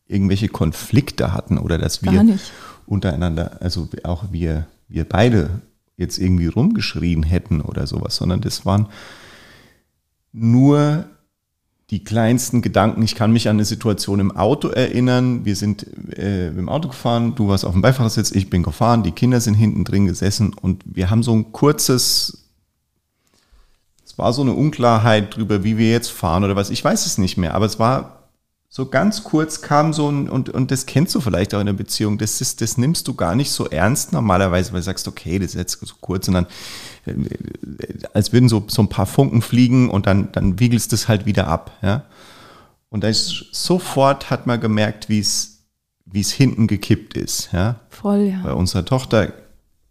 irgendwelche 0.07 0.49
Konflikte 0.49 1.33
hatten 1.33 1.57
oder 1.57 1.77
dass 1.77 2.03
wir 2.03 2.37
untereinander, 2.85 3.57
also 3.61 3.87
auch 4.03 4.25
wir, 4.31 4.67
wir 4.89 5.05
beide 5.07 5.61
jetzt 5.95 6.17
irgendwie 6.17 6.47
rumgeschrien 6.47 7.23
hätten 7.23 7.61
oder 7.61 7.87
sowas, 7.87 8.17
sondern 8.17 8.41
das 8.41 8.65
waren 8.65 8.87
nur 10.33 11.05
die 11.93 12.03
kleinsten 12.03 12.63
Gedanken. 12.63 13.03
Ich 13.03 13.13
kann 13.13 13.31
mich 13.31 13.47
an 13.47 13.57
eine 13.57 13.65
Situation 13.65 14.19
im 14.19 14.35
Auto 14.35 14.69
erinnern. 14.69 15.45
Wir 15.45 15.55
sind 15.55 15.85
äh, 16.17 16.47
im 16.47 16.67
Auto 16.67 16.87
gefahren, 16.87 17.35
du 17.35 17.49
warst 17.49 17.65
auf 17.65 17.73
dem 17.73 17.83
Beifahrersitz, 17.83 18.31
ich 18.31 18.49
bin 18.49 18.63
gefahren, 18.63 19.03
die 19.03 19.11
Kinder 19.11 19.39
sind 19.39 19.53
hinten 19.53 19.83
drin 19.83 20.07
gesessen 20.07 20.55
und 20.59 20.81
wir 20.85 21.11
haben 21.11 21.21
so 21.21 21.33
ein 21.33 21.51
kurzes, 21.51 22.49
es 24.03 24.17
war 24.17 24.33
so 24.33 24.41
eine 24.41 24.53
Unklarheit 24.53 25.37
drüber, 25.37 25.63
wie 25.63 25.77
wir 25.77 25.91
jetzt 25.91 26.09
fahren 26.09 26.43
oder 26.43 26.55
was, 26.55 26.71
ich 26.71 26.83
weiß 26.83 27.05
es 27.05 27.19
nicht 27.19 27.37
mehr, 27.37 27.53
aber 27.53 27.67
es 27.67 27.77
war 27.77 28.22
so 28.75 28.87
ganz 28.87 29.23
kurz 29.23 29.61
kam 29.61 29.93
so 29.93 30.09
ein, 30.09 30.27
und, 30.27 30.49
und 30.49 30.71
das 30.71 30.87
kennst 30.87 31.13
du 31.13 31.21
vielleicht 31.21 31.53
auch 31.53 31.59
in 31.59 31.67
der 31.67 31.73
Beziehung, 31.73 32.17
das, 32.17 32.41
ist, 32.41 32.59
das 32.59 32.75
nimmst 32.75 33.07
du 33.07 33.13
gar 33.13 33.35
nicht 33.35 33.51
so 33.51 33.67
ernst 33.67 34.13
normalerweise, 34.13 34.73
weil 34.73 34.79
du 34.79 34.85
sagst, 34.85 35.07
okay, 35.07 35.37
das 35.37 35.49
ist 35.49 35.53
jetzt 35.53 35.85
so 35.85 35.93
kurz 36.01 36.27
und 36.27 36.33
dann, 36.33 36.47
äh, 37.05 37.13
als 38.13 38.33
würden 38.33 38.49
so, 38.49 38.63
so 38.67 38.81
ein 38.81 38.89
paar 38.89 39.05
Funken 39.05 39.43
fliegen 39.43 39.91
und 39.91 40.07
dann, 40.07 40.31
dann 40.31 40.59
wiegelst 40.59 40.91
du 40.91 40.95
es 40.95 41.07
halt 41.07 41.27
wieder 41.27 41.45
ab, 41.45 41.77
ja. 41.83 42.05
Und 42.89 43.03
da 43.03 43.09
ist 43.09 43.45
sofort 43.51 44.31
hat 44.31 44.47
man 44.47 44.59
gemerkt, 44.59 45.07
wie 45.07 45.19
es, 45.19 45.67
wie 46.05 46.21
es 46.21 46.31
hinten 46.31 46.65
gekippt 46.65 47.15
ist, 47.15 47.51
ja. 47.51 47.79
Voll, 47.91 48.21
ja. 48.21 48.41
Bei 48.41 48.53
unserer 48.53 48.85
Tochter, 48.85 49.33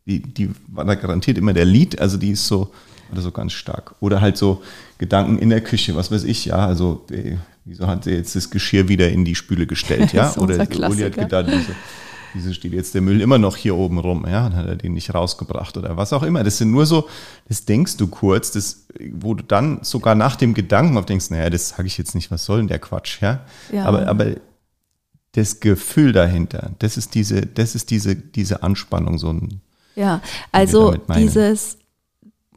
die, 0.07 0.23
die 0.23 0.51
war 0.67 0.85
da 0.85 0.97
garantiert 0.97 1.39
immer 1.39 1.53
der 1.53 1.67
Lied, 1.67 2.01
also 2.01 2.17
die 2.19 2.33
ist 2.33 2.49
so, 2.49 2.73
oder 3.13 3.21
so 3.21 3.31
ganz 3.31 3.53
stark. 3.53 3.95
Oder 4.01 4.21
halt 4.21 4.37
so 4.37 4.61
Gedanken 4.99 5.39
in 5.39 5.51
der 5.51 5.61
Küche, 5.61 5.95
was 5.95 6.11
weiß 6.11 6.25
ich, 6.25 6.47
ja, 6.47 6.67
also 6.67 7.07
äh, 7.13 7.37
wieso 7.65 7.87
hat 7.87 8.05
sie 8.05 8.13
jetzt 8.13 8.35
das 8.37 8.51
Geschirr 8.51 8.89
wieder 8.89 9.11
in 9.11 9.25
die 9.25 9.35
Spüle 9.35 9.67
gestellt, 9.67 10.13
ja? 10.13 10.35
Oder 10.37 10.67
Uli 10.91 11.03
hat 11.03 11.15
gedacht, 11.15 11.47
wieso, 11.49 11.73
wieso 12.35 12.53
steht 12.53 12.73
jetzt 12.73 12.95
der 12.95 13.03
Müll 13.03 13.21
immer 13.21 13.39
noch 13.39 13.57
hier 13.57 13.77
oben 13.77 13.99
rum, 13.99 14.25
ja? 14.27 14.49
Dann 14.49 14.57
hat 14.57 14.67
er 14.67 14.77
den 14.77 14.95
nicht 14.95 15.15
rausgebracht 15.15 15.77
oder 15.77 15.97
was 15.97 16.13
auch 16.13 16.23
immer. 16.23 16.45
Das 16.45 16.59
sind 16.59 16.71
nur 16.71 16.87
so, 16.87 17.09
das 17.49 17.65
denkst 17.65 17.97
du 17.97 18.09
kurz, 18.09 18.51
das, 18.53 18.87
wo 19.13 19.35
du 19.35 19.45
dann 19.45 19.81
sogar 19.83 20.15
nach 20.15 20.37
dem 20.37 20.55
Gedanken 20.55 20.97
auf 20.97 21.07
denkst, 21.07 21.31
naja, 21.31 21.51
das 21.51 21.71
sage 21.71 21.87
ich 21.87 21.99
jetzt 21.99 22.15
nicht, 22.15 22.31
was 22.31 22.45
soll 22.45 22.59
denn 22.59 22.69
der 22.69 22.79
Quatsch, 22.79 23.21
ja? 23.21 23.45
ja. 23.73 23.85
Aber, 23.85 24.07
aber 24.07 24.27
das 25.33 25.61
Gefühl 25.61 26.13
dahinter, 26.13 26.73
das 26.79 26.97
ist 26.97 27.15
diese, 27.15 27.47
das 27.47 27.75
ist 27.75 27.91
diese, 27.91 28.15
diese 28.17 28.63
Anspannung, 28.63 29.19
so 29.19 29.33
ein 29.33 29.61
ja, 29.95 30.23
also 30.53 30.95
dieses 31.15 31.79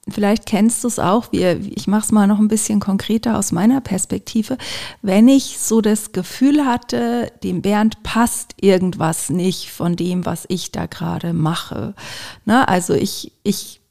vielleicht 0.07 0.45
kennst 0.45 0.83
du 0.83 0.87
es 0.87 0.99
auch, 0.99 1.31
wie, 1.31 1.43
ich 1.43 1.87
mache 1.87 2.05
es 2.05 2.11
mal 2.11 2.27
noch 2.27 2.39
ein 2.39 2.47
bisschen 2.47 2.79
konkreter 2.79 3.37
aus 3.37 3.51
meiner 3.51 3.81
Perspektive, 3.81 4.57
wenn 5.01 5.27
ich 5.27 5.57
so 5.59 5.81
das 5.81 6.11
Gefühl 6.11 6.65
hatte, 6.65 7.31
dem 7.43 7.61
Bernd 7.61 8.03
passt 8.03 8.53
irgendwas 8.61 9.29
nicht 9.29 9.71
von 9.71 9.95
dem, 9.95 10.25
was 10.25 10.45
ich 10.47 10.71
da 10.71 10.85
gerade 10.85 11.33
mache. 11.33 11.95
Ne? 12.45 12.67
Also 12.67 12.93
ich, 12.93 13.31
ich, 13.43 13.81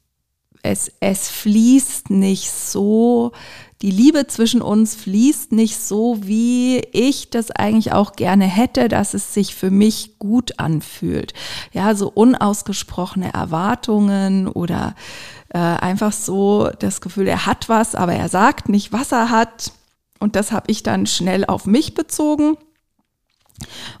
es, 0.63 0.91
es 0.99 1.29
fließt 1.29 2.09
nicht 2.09 2.49
so, 2.49 3.33
die 3.81 3.91
Liebe 3.91 4.25
zwischen 4.25 4.61
uns 4.61 4.95
fließt 4.95 5.51
nicht 5.51 5.77
so, 5.77 6.19
wie 6.21 6.79
ich 6.91 7.29
das 7.29 7.51
eigentlich 7.51 7.91
auch 7.91 8.13
gerne 8.13 8.45
hätte, 8.45 8.87
dass 8.87 9.13
es 9.13 9.33
sich 9.33 9.53
für 9.53 9.69
mich 9.69 10.17
gut 10.17 10.59
anfühlt. 10.59 11.33
Ja, 11.73 11.93
so 11.93 12.09
unausgesprochene 12.09 13.33
Erwartungen 13.33 14.47
oder 14.47 14.95
äh, 15.55 15.57
einfach 15.57 16.11
so 16.11 16.69
das 16.79 16.99
Gefühl, 16.99 17.29
er 17.29 17.45
hat 17.45 17.69
was, 17.69 17.95
aber 17.95 18.13
er 18.13 18.27
sagt 18.27 18.67
nicht, 18.67 18.91
was 18.91 19.13
er 19.13 19.29
hat. 19.29 19.71
Und 20.19 20.35
das 20.35 20.51
habe 20.51 20.69
ich 20.69 20.83
dann 20.83 21.05
schnell 21.05 21.45
auf 21.45 21.65
mich 21.65 21.93
bezogen. 21.93 22.57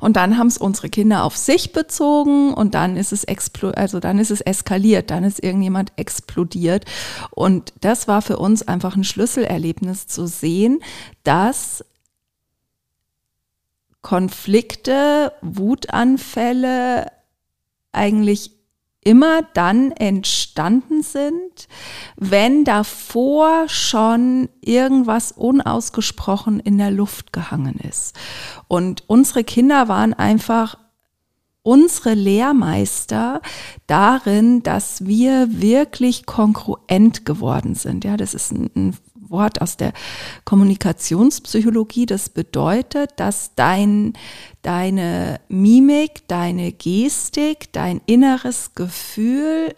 Und 0.01 0.17
dann 0.17 0.37
haben 0.37 0.47
es 0.47 0.57
unsere 0.57 0.89
Kinder 0.89 1.23
auf 1.23 1.37
sich 1.37 1.71
bezogen 1.71 2.53
und 2.53 2.75
dann 2.75 2.97
ist 2.97 3.13
es 3.13 3.23
explo 3.23 3.69
also 3.69 4.01
dann 4.01 4.19
ist 4.19 4.31
es 4.31 4.41
eskaliert, 4.41 5.09
dann 5.11 5.23
ist 5.23 5.41
irgendjemand 5.41 5.93
explodiert. 5.95 6.83
Und 7.31 7.71
das 7.79 8.09
war 8.09 8.21
für 8.21 8.35
uns 8.35 8.67
einfach 8.67 8.97
ein 8.97 9.05
Schlüsselerlebnis 9.05 10.07
zu 10.07 10.27
sehen, 10.27 10.81
dass 11.23 11.85
Konflikte, 14.01 15.31
Wutanfälle 15.41 17.13
eigentlich 17.93 18.54
immer 19.05 19.43
dann 19.53 19.91
entstanden 19.91 21.03
sind, 21.03 21.69
wenn 22.17 22.65
davor 22.65 23.69
schon 23.69 24.49
irgendwas 24.61 25.31
unausgesprochen 25.31 26.59
in 26.59 26.77
der 26.77 26.91
Luft 26.91 27.31
gehangen 27.31 27.75
ist. 27.75 28.17
Und 28.67 29.03
unsere 29.07 29.43
Kinder 29.45 29.87
waren 29.87 30.13
einfach 30.13 30.77
unsere 31.61 32.13
Lehrmeister 32.13 33.41
darin, 33.87 34.63
dass 34.63 35.05
wir 35.05 35.61
wirklich 35.61 36.25
konkurrent 36.25 37.25
geworden 37.25 37.75
sind. 37.75 38.03
Ja, 38.03 38.17
das 38.17 38.33
ist 38.33 38.51
ein, 38.51 38.69
ein 38.75 38.97
Wort 39.29 39.61
aus 39.61 39.77
der 39.77 39.93
Kommunikationspsychologie. 40.43 42.05
Das 42.05 42.29
bedeutet, 42.29 43.11
dass 43.17 43.55
dein, 43.55 44.13
deine 44.61 45.39
Mimik, 45.47 46.27
deine 46.27 46.71
Gestik, 46.71 47.71
dein 47.73 48.01
inneres 48.05 48.75
Gefühl 48.75 49.75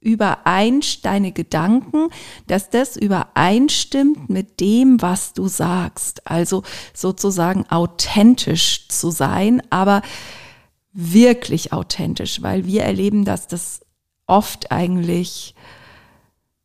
übereinstimmt, 0.00 1.04
deine 1.04 1.32
Gedanken, 1.32 2.08
dass 2.46 2.70
das 2.70 2.96
übereinstimmt 2.96 4.30
mit 4.30 4.60
dem, 4.60 5.00
was 5.02 5.34
du 5.34 5.46
sagst. 5.46 6.26
Also 6.26 6.62
sozusagen 6.94 7.66
authentisch 7.68 8.88
zu 8.88 9.10
sein, 9.10 9.62
aber 9.70 10.02
wirklich 10.92 11.72
authentisch, 11.72 12.42
weil 12.42 12.66
wir 12.66 12.82
erleben, 12.82 13.24
dass 13.24 13.46
das 13.46 13.80
oft 14.26 14.72
eigentlich 14.72 15.54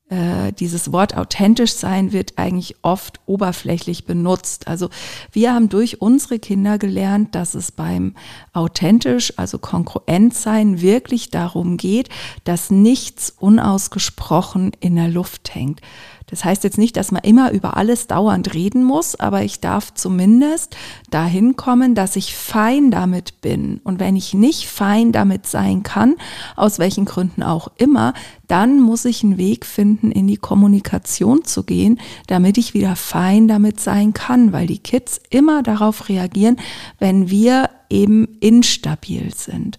äh, 0.07 0.53
dieses 0.53 0.91
Wort 0.91 1.17
authentisch 1.17 1.73
sein 1.73 2.11
wird 2.11 2.37
eigentlich 2.37 2.75
oft 2.83 3.19
oberflächlich 3.25 4.05
benutzt. 4.05 4.67
Also 4.67 4.89
wir 5.31 5.51
haben 5.51 5.67
durch 5.67 5.99
unsere 5.99 6.37
Kinder 6.37 6.77
gelernt, 6.77 7.33
dass 7.33 7.55
es 7.55 7.71
beim 7.71 8.13
authentisch, 8.53 9.33
also 9.37 9.57
kongruent 9.57 10.35
sein, 10.35 10.79
wirklich 10.79 11.31
darum 11.31 11.77
geht, 11.77 12.09
dass 12.43 12.69
nichts 12.69 13.31
unausgesprochen 13.31 14.73
in 14.79 14.95
der 14.95 15.07
Luft 15.07 15.55
hängt. 15.55 15.81
Das 16.27 16.43
heißt 16.43 16.63
jetzt 16.63 16.77
nicht, 16.77 16.97
dass 16.97 17.11
man 17.11 17.23
immer 17.23 17.51
über 17.51 17.77
alles 17.77 18.07
dauernd 18.07 18.53
reden 18.53 18.83
muss, 18.83 19.15
aber 19.15 19.43
ich 19.43 19.59
darf 19.59 19.93
zumindest 19.93 20.75
dahin 21.09 21.55
kommen, 21.55 21.93
dass 21.93 22.15
ich 22.15 22.35
fein 22.35 22.89
damit 22.89 23.41
bin. 23.41 23.79
Und 23.83 23.99
wenn 23.99 24.15
ich 24.15 24.33
nicht 24.33 24.67
fein 24.67 25.11
damit 25.11 25.45
sein 25.45 25.83
kann, 25.83 26.15
aus 26.55 26.79
welchen 26.79 27.05
Gründen 27.05 27.43
auch 27.43 27.69
immer, 27.77 28.13
dann 28.47 28.79
muss 28.79 29.05
ich 29.05 29.23
einen 29.23 29.37
Weg 29.37 29.65
finden, 29.65 30.11
in 30.11 30.27
die 30.27 30.37
Kommunikation 30.37 31.43
zu 31.43 31.63
gehen, 31.63 31.99
damit 32.27 32.57
ich 32.57 32.73
wieder 32.73 32.95
fein 32.95 33.47
damit 33.47 33.79
sein 33.79 34.13
kann, 34.13 34.51
weil 34.51 34.67
die 34.67 34.79
Kids 34.79 35.19
immer 35.29 35.63
darauf 35.63 36.09
reagieren, 36.09 36.57
wenn 36.99 37.29
wir 37.29 37.69
eben 37.89 38.37
instabil 38.39 39.33
sind. 39.33 39.77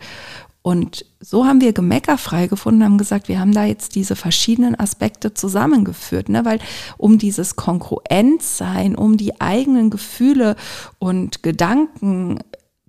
Und 0.66 1.06
so 1.20 1.46
haben 1.46 1.60
wir 1.60 1.72
gemeckerfrei 1.72 2.48
gefunden, 2.48 2.82
haben 2.82 2.98
gesagt, 2.98 3.28
wir 3.28 3.38
haben 3.38 3.52
da 3.52 3.64
jetzt 3.64 3.94
diese 3.94 4.16
verschiedenen 4.16 4.74
Aspekte 4.74 5.32
zusammengeführt, 5.32 6.28
ne? 6.28 6.44
weil 6.44 6.58
um 6.98 7.18
dieses 7.18 7.54
Konkurrenzsein, 7.54 8.96
um 8.96 9.16
die 9.16 9.40
eigenen 9.40 9.90
Gefühle 9.90 10.56
und 10.98 11.44
Gedanken 11.44 12.40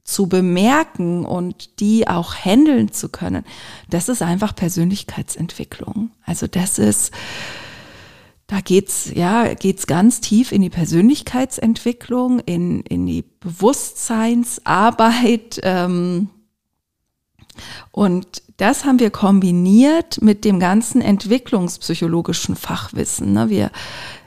zu 0.03 0.25
bemerken 0.25 1.23
und 1.23 1.79
die 1.79 2.07
auch 2.07 2.33
handeln 2.33 2.91
zu 2.91 3.09
können, 3.09 3.43
das 3.91 4.09
ist 4.09 4.23
einfach 4.23 4.55
Persönlichkeitsentwicklung. 4.55 6.09
Also 6.25 6.47
das 6.47 6.79
ist, 6.79 7.11
da 8.47 8.59
geht's 8.61 9.11
ja 9.13 9.53
geht's 9.53 9.85
ganz 9.85 10.19
tief 10.19 10.51
in 10.51 10.63
die 10.63 10.71
Persönlichkeitsentwicklung, 10.71 12.39
in 12.39 12.81
in 12.81 13.05
die 13.05 13.23
Bewusstseinsarbeit. 13.39 15.59
Ähm, 15.61 16.29
und 17.91 18.41
das 18.57 18.85
haben 18.85 18.99
wir 18.99 19.11
kombiniert 19.11 20.21
mit 20.21 20.43
dem 20.43 20.59
ganzen 20.59 21.01
entwicklungspsychologischen 21.01 22.55
Fachwissen. 22.55 23.33
Ne? 23.33 23.49
Wir 23.49 23.71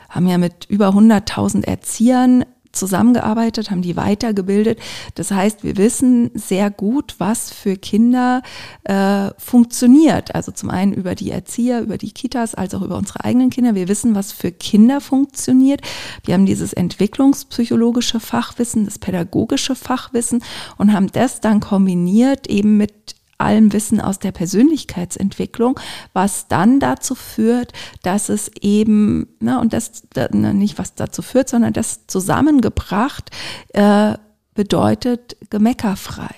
haben 0.08 0.28
ja 0.28 0.38
mit 0.38 0.66
über 0.68 0.90
100.000 0.90 1.64
Erziehern 1.64 2.44
zusammengearbeitet, 2.72 3.70
haben 3.70 3.82
die 3.82 3.96
weitergebildet. 3.96 4.78
Das 5.14 5.30
heißt, 5.30 5.64
wir 5.64 5.76
wissen 5.76 6.30
sehr 6.34 6.70
gut, 6.70 7.16
was 7.18 7.50
für 7.50 7.76
Kinder 7.76 8.42
äh, 8.84 9.30
funktioniert. 9.38 10.34
Also 10.34 10.52
zum 10.52 10.70
einen 10.70 10.92
über 10.92 11.14
die 11.14 11.30
Erzieher, 11.30 11.80
über 11.80 11.98
die 11.98 12.12
Kitas, 12.12 12.54
als 12.54 12.74
auch 12.74 12.82
über 12.82 12.96
unsere 12.96 13.24
eigenen 13.24 13.50
Kinder. 13.50 13.74
Wir 13.74 13.88
wissen, 13.88 14.14
was 14.14 14.32
für 14.32 14.52
Kinder 14.52 15.00
funktioniert. 15.00 15.80
Wir 16.24 16.34
haben 16.34 16.46
dieses 16.46 16.72
entwicklungspsychologische 16.72 18.20
Fachwissen, 18.20 18.84
das 18.84 18.98
pädagogische 18.98 19.74
Fachwissen 19.74 20.42
und 20.78 20.92
haben 20.92 21.10
das 21.10 21.40
dann 21.40 21.60
kombiniert 21.60 22.46
eben 22.46 22.76
mit 22.76 23.16
allem 23.40 23.72
Wissen 23.72 24.00
aus 24.00 24.18
der 24.18 24.32
Persönlichkeitsentwicklung, 24.32 25.78
was 26.12 26.48
dann 26.48 26.80
dazu 26.80 27.14
führt, 27.14 27.72
dass 28.02 28.28
es 28.28 28.50
eben, 28.60 29.28
na, 29.40 29.60
und 29.60 29.72
das 29.72 30.02
nicht 30.32 30.78
was 30.78 30.94
dazu 30.94 31.22
führt, 31.22 31.48
sondern 31.48 31.72
das 31.72 32.06
zusammengebracht 32.06 33.30
äh, 33.72 34.14
bedeutet 34.54 35.36
gemeckerfrei. 35.48 36.34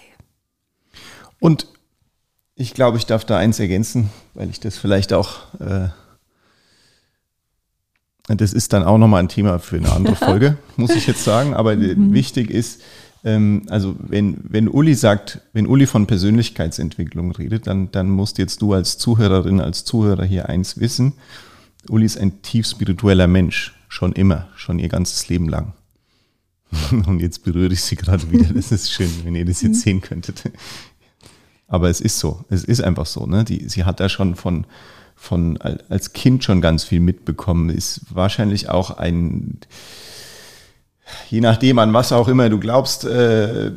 Und 1.41 1.67
ich 2.55 2.75
glaube, 2.75 2.99
ich 2.99 3.07
darf 3.07 3.25
da 3.25 3.37
eins 3.39 3.59
ergänzen, 3.59 4.11
weil 4.35 4.49
ich 4.51 4.61
das 4.61 4.79
vielleicht 4.79 5.13
auch, 5.13 5.53
äh, 5.59 5.89
das 8.29 8.53
ist 8.53 8.73
dann 8.73 8.85
auch 8.85 8.99
nochmal 8.99 9.23
ein 9.23 9.29
Thema 9.29 9.59
für 9.59 9.77
eine 9.77 9.91
andere 9.91 10.17
Folge, 10.25 10.59
muss 10.77 10.95
ich 10.95 11.07
jetzt 11.07 11.25
sagen, 11.25 11.55
aber 11.55 11.75
mhm. 11.75 12.13
wichtig 12.13 12.51
ist, 12.51 12.83
ähm, 13.25 13.63
also 13.69 13.97
wenn, 13.99 14.39
wenn 14.43 14.69
Uli 14.69 14.95
sagt, 14.95 15.41
wenn 15.53 15.67
Uli 15.67 15.87
von 15.87 16.07
Persönlichkeitsentwicklung 16.07 17.33
redet, 17.33 17.67
dann, 17.67 17.91
dann 17.93 18.11
musst 18.11 18.39
jetzt 18.39 18.63
du 18.63 18.73
als 18.73 18.99
Zuhörerin, 18.99 19.61
als 19.61 19.85
Zuhörer 19.85 20.25
hier 20.25 20.49
eins 20.49 20.81
wissen. 20.81 21.15
Uli 21.89 22.07
ist 22.07 22.19
ein 22.19 22.43
tief 22.43 22.67
spiritueller 22.67 23.27
Mensch, 23.27 23.75
schon 23.89 24.13
immer, 24.13 24.49
schon 24.57 24.79
ihr 24.79 24.89
ganzes 24.89 25.29
Leben 25.29 25.49
lang. 25.49 25.73
Und 27.07 27.21
jetzt 27.21 27.45
berühre 27.45 27.73
ich 27.73 27.83
sie 27.83 27.97
gerade 27.97 28.31
wieder. 28.31 28.53
Das 28.53 28.73
ist 28.73 28.91
schön, 28.91 29.11
wenn 29.25 29.35
ihr 29.35 29.45
das 29.45 29.63
jetzt 29.63 29.81
sehen 29.83 30.01
könntet. 30.01 30.45
Aber 31.69 31.89
es 31.89 32.01
ist 32.01 32.19
so. 32.19 32.45
Es 32.49 32.65
ist 32.65 32.83
einfach 32.83 33.07
so. 33.07 33.27
Ne? 33.27 33.45
Die, 33.45 33.69
sie 33.69 33.85
hat 33.85 34.01
da 34.01 34.09
schon 34.09 34.37
von, 34.37 34.67
von 35.15 35.59
als 35.59 36.13
Kind 36.13 36.45
schon 36.45 36.61
ganz 36.61 36.85
viel 36.85 37.01
mitbekommen. 37.01 37.71
Ist 37.71 38.03
wahrscheinlich 38.11 38.69
auch 38.69 38.91
ein, 38.91 39.59
je 41.31 41.41
nachdem 41.41 41.79
an 41.79 41.93
was 41.93 42.13
auch 42.13 42.29
immer 42.29 42.49
du 42.49 42.59
glaubst, 42.59 43.05
äh, 43.05 43.71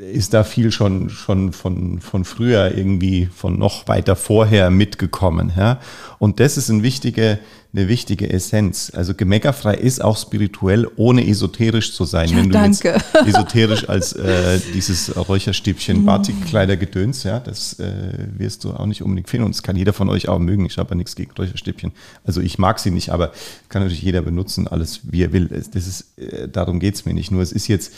ist 0.00 0.32
da 0.32 0.44
viel 0.44 0.72
schon, 0.72 1.10
schon 1.10 1.52
von, 1.52 2.00
von 2.00 2.24
früher 2.24 2.74
irgendwie, 2.74 3.26
von 3.26 3.58
noch 3.58 3.86
weiter 3.86 4.16
vorher 4.16 4.70
mitgekommen. 4.70 5.52
Ja? 5.56 5.78
Und 6.18 6.40
das 6.40 6.56
ist 6.56 6.70
ein 6.70 6.82
wichtige, 6.82 7.38
eine 7.74 7.86
wichtige 7.86 8.30
Essenz. 8.30 8.90
Also 8.94 9.14
gemeckerfrei 9.14 9.74
ist 9.74 10.02
auch 10.02 10.16
spirituell, 10.16 10.88
ohne 10.96 11.28
esoterisch 11.28 11.92
zu 11.94 12.06
sein. 12.06 12.30
Ja, 12.30 12.36
Wenn 12.38 12.46
du 12.46 12.52
danke. 12.52 12.94
jetzt 12.94 13.14
esoterisch 13.26 13.88
als 13.90 14.14
äh, 14.14 14.58
dieses 14.72 15.14
Räucherstäbchen, 15.16 16.00
mhm. 16.00 16.06
Batikkleider 16.06 16.78
gedöns, 16.78 17.22
ja, 17.24 17.38
das 17.38 17.78
äh, 17.78 18.12
wirst 18.38 18.64
du 18.64 18.72
auch 18.72 18.86
nicht 18.86 19.02
unbedingt 19.02 19.28
finden. 19.28 19.44
Und 19.44 19.54
das 19.54 19.62
kann 19.62 19.76
jeder 19.76 19.92
von 19.92 20.08
euch 20.08 20.28
auch 20.28 20.38
mögen. 20.38 20.64
Ich 20.64 20.78
habe 20.78 20.90
ja 20.90 20.96
nichts 20.96 21.14
gegen 21.14 21.32
Räucherstäbchen. 21.32 21.92
Also 22.24 22.40
ich 22.40 22.58
mag 22.58 22.78
sie 22.78 22.90
nicht, 22.90 23.10
aber 23.10 23.32
kann 23.68 23.82
natürlich 23.82 24.02
jeder 24.02 24.22
benutzen, 24.22 24.66
alles 24.66 25.00
wie 25.04 25.24
er 25.24 25.34
will. 25.34 25.48
Das 25.48 25.86
ist, 25.86 26.18
äh, 26.18 26.48
darum 26.48 26.80
geht's 26.80 27.04
mir 27.04 27.12
nicht. 27.12 27.30
Nur 27.30 27.42
es 27.42 27.52
ist 27.52 27.68
jetzt 27.68 27.92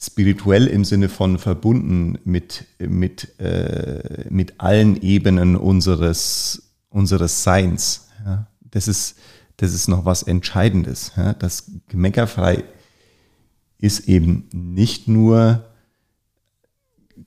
spirituell 0.00 0.66
im 0.66 0.84
Sinne 0.84 1.08
von 1.08 1.38
verbunden 1.38 2.18
mit, 2.24 2.64
mit, 2.78 3.38
äh, 3.40 4.26
mit 4.30 4.60
allen 4.60 5.00
Ebenen 5.02 5.56
unseres, 5.56 6.74
unseres 6.88 7.42
Seins. 7.42 8.08
Ja? 8.24 8.46
Das, 8.70 8.86
ist, 8.86 9.16
das 9.56 9.74
ist 9.74 9.88
noch 9.88 10.04
was 10.04 10.22
Entscheidendes. 10.22 11.12
Ja? 11.16 11.34
Das 11.34 11.70
Gemeckerfrei 11.88 12.64
ist 13.78 14.08
eben 14.08 14.48
nicht 14.52 15.08
nur, 15.08 15.64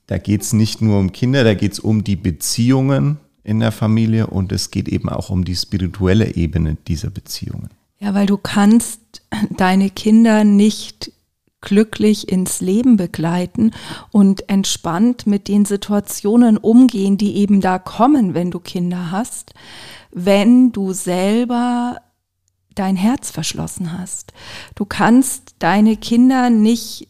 da 0.07 0.17
geht 0.17 0.41
es 0.41 0.53
nicht 0.53 0.81
nur 0.81 0.97
um 0.99 1.11
Kinder, 1.11 1.43
da 1.43 1.53
geht 1.53 1.73
es 1.73 1.79
um 1.79 2.03
die 2.03 2.15
Beziehungen 2.15 3.17
in 3.43 3.59
der 3.59 3.71
Familie 3.71 4.27
und 4.27 4.51
es 4.51 4.71
geht 4.71 4.87
eben 4.87 5.09
auch 5.09 5.29
um 5.29 5.43
die 5.43 5.55
spirituelle 5.55 6.35
Ebene 6.35 6.77
dieser 6.87 7.09
Beziehungen. 7.09 7.69
Ja, 7.99 8.13
weil 8.13 8.27
du 8.27 8.37
kannst 8.37 9.23
deine 9.57 9.89
Kinder 9.89 10.43
nicht 10.43 11.11
glücklich 11.61 12.29
ins 12.29 12.59
Leben 12.59 12.97
begleiten 12.97 13.71
und 14.11 14.49
entspannt 14.49 15.27
mit 15.27 15.47
den 15.47 15.65
Situationen 15.65 16.57
umgehen, 16.57 17.17
die 17.17 17.37
eben 17.37 17.61
da 17.61 17.79
kommen, 17.79 18.33
wenn 18.33 18.51
du 18.51 18.59
Kinder 18.59 19.11
hast, 19.11 19.53
wenn 20.11 20.71
du 20.71 20.91
selber 20.93 21.97
dein 22.75 22.95
Herz 22.95 23.31
verschlossen 23.31 23.97
hast. 23.97 24.33
Du 24.75 24.85
kannst 24.85 25.55
deine 25.59 25.97
Kinder 25.97 26.49
nicht 26.49 27.07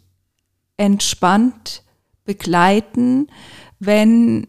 entspannt 0.78 1.84
begleiten, 2.26 3.28
wenn 3.80 4.48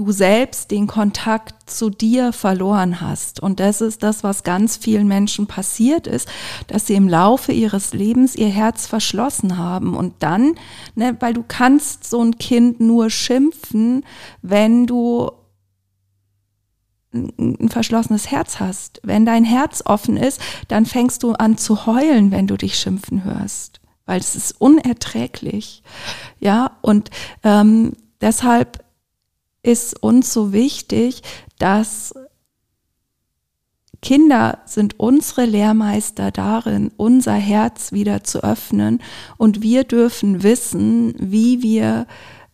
du 0.00 0.12
selbst 0.12 0.70
den 0.70 0.86
Kontakt 0.86 1.68
zu 1.68 1.90
dir 1.90 2.32
verloren 2.32 3.02
hast. 3.02 3.38
Und 3.38 3.60
das 3.60 3.82
ist 3.82 4.02
das, 4.02 4.24
was 4.24 4.44
ganz 4.44 4.78
vielen 4.78 5.06
Menschen 5.06 5.46
passiert 5.46 6.06
ist, 6.06 6.26
dass 6.68 6.86
sie 6.86 6.94
im 6.94 7.06
Laufe 7.06 7.52
ihres 7.52 7.92
Lebens 7.92 8.34
ihr 8.34 8.48
Herz 8.48 8.86
verschlossen 8.86 9.58
haben. 9.58 9.94
Und 9.94 10.14
dann, 10.20 10.54
ne, 10.94 11.18
weil 11.20 11.34
du 11.34 11.44
kannst 11.46 12.08
so 12.08 12.22
ein 12.24 12.38
Kind 12.38 12.80
nur 12.80 13.10
schimpfen, 13.10 14.06
wenn 14.40 14.86
du 14.86 15.32
ein 17.12 17.68
verschlossenes 17.68 18.30
Herz 18.30 18.58
hast. 18.58 19.00
Wenn 19.02 19.26
dein 19.26 19.44
Herz 19.44 19.82
offen 19.84 20.16
ist, 20.16 20.40
dann 20.68 20.86
fängst 20.86 21.22
du 21.24 21.32
an 21.32 21.58
zu 21.58 21.84
heulen, 21.84 22.30
wenn 22.30 22.46
du 22.46 22.56
dich 22.56 22.78
schimpfen 22.78 23.24
hörst, 23.24 23.80
weil 24.06 24.20
es 24.20 24.34
ist 24.34 24.58
unerträglich. 24.58 25.82
Ja, 26.38 26.78
und 26.80 27.10
ähm, 27.42 27.92
deshalb 28.22 28.82
ist 29.62 30.02
uns 30.02 30.32
so 30.32 30.52
wichtig, 30.52 31.22
dass 31.58 32.14
Kinder 34.02 34.60
sind 34.64 34.98
unsere 34.98 35.44
Lehrmeister 35.44 36.30
darin, 36.30 36.90
unser 36.96 37.34
Herz 37.34 37.92
wieder 37.92 38.24
zu 38.24 38.42
öffnen. 38.42 39.02
Und 39.36 39.60
wir 39.60 39.84
dürfen 39.84 40.42
wissen, 40.42 41.14
wie 41.18 41.62
wir 41.62 42.06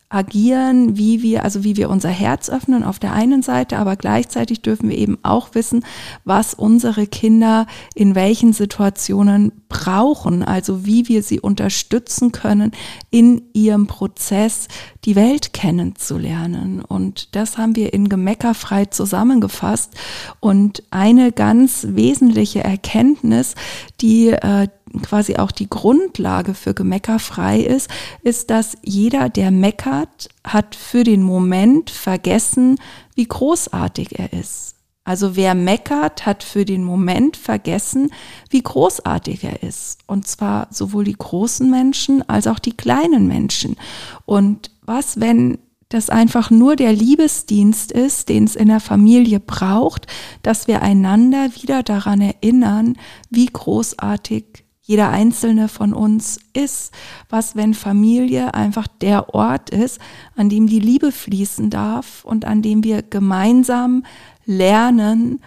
agieren, 0.09 0.97
wie 0.97 1.21
wir, 1.21 1.43
also 1.43 1.65
wie 1.65 1.75
wir 1.75 1.89
unser 1.89 2.09
Herz 2.09 2.49
öffnen 2.49 2.83
auf 2.83 2.97
der 2.97 3.11
einen 3.11 3.41
Seite, 3.41 3.77
aber 3.77 3.97
gleichzeitig 3.97 4.61
dürfen 4.61 4.89
wir 4.89 4.97
eben 4.97 5.17
auch 5.21 5.53
wissen, 5.53 5.83
was 6.23 6.53
unsere 6.53 7.07
Kinder 7.07 7.67
in 7.93 8.15
welchen 8.15 8.53
Situationen 8.53 9.51
brauchen, 9.67 10.43
also 10.43 10.85
wie 10.85 11.09
wir 11.09 11.23
sie 11.23 11.41
unterstützen 11.41 12.31
können 12.31 12.71
in 13.09 13.41
ihrem 13.51 13.87
Prozess, 13.87 14.69
die 15.03 15.17
Welt 15.17 15.51
kennenzulernen. 15.51 16.81
Und 16.81 17.35
das 17.35 17.57
haben 17.57 17.75
wir 17.75 17.93
in 17.93 18.07
Gemeckerfrei 18.07 18.85
zusammengefasst. 18.85 19.93
Und 20.39 20.83
eine 20.89 21.33
ganz 21.33 21.85
wesentliche 21.89 22.63
Erkenntnis, 22.63 23.55
die 23.99 24.29
äh, 24.29 24.69
quasi 25.01 25.35
auch 25.37 25.51
die 25.51 25.69
Grundlage 25.69 26.53
für 26.53 26.73
Gemeckerfrei 26.73 27.59
ist, 27.59 27.89
ist, 28.21 28.49
dass 28.49 28.77
jeder, 28.83 29.29
der 29.29 29.51
meckert, 29.51 30.29
hat 30.43 30.75
für 30.75 31.03
den 31.03 31.23
Moment 31.23 31.89
vergessen, 31.89 32.79
wie 33.15 33.27
großartig 33.27 34.19
er 34.19 34.33
ist. 34.33 34.75
Also 35.07 35.37
wer 35.37 35.55
meckert, 35.55 36.25
hat 36.25 36.43
für 36.43 36.65
den 36.65 36.83
Moment 36.83 37.37
vergessen, 37.37 38.11
wie 38.49 38.61
großartig 38.61 39.41
er 39.45 39.63
ist. 39.63 39.99
Und 40.05 40.27
zwar 40.27 40.67
sowohl 40.69 41.05
die 41.05 41.15
großen 41.15 41.69
Menschen 41.69 42.27
als 42.27 42.45
auch 42.45 42.59
die 42.59 42.75
kleinen 42.75 43.25
Menschen. 43.25 43.77
Und 44.25 44.69
was, 44.81 45.21
wenn 45.21 45.59
das 45.87 46.09
einfach 46.09 46.51
nur 46.51 46.75
der 46.75 46.91
Liebesdienst 46.91 47.93
ist, 47.93 48.27
den 48.27 48.43
es 48.43 48.57
in 48.57 48.67
der 48.67 48.81
Familie 48.81 49.39
braucht, 49.39 50.07
dass 50.43 50.67
wir 50.67 50.81
einander 50.81 51.55
wieder 51.55 51.83
daran 51.83 52.19
erinnern, 52.19 52.97
wie 53.29 53.45
großartig 53.45 54.65
jeder 54.87 55.09
einzelne 55.09 55.67
von 55.67 55.93
uns 55.93 56.39
ist. 56.53 56.93
Was, 57.29 57.57
wenn 57.57 57.73
Familie 57.73 58.53
einfach 58.53 58.87
der 58.87 59.35
Ort 59.35 59.69
ist, 59.69 59.99
an 60.37 60.47
dem 60.47 60.67
die 60.67 60.79
Liebe 60.79 61.11
fließen 61.11 61.69
darf 61.69 62.23
und 62.23 62.45
an 62.45 62.61
dem 62.61 62.85
wir 62.85 63.01
gemeinsam 63.01 64.05
lernen, 64.45 65.41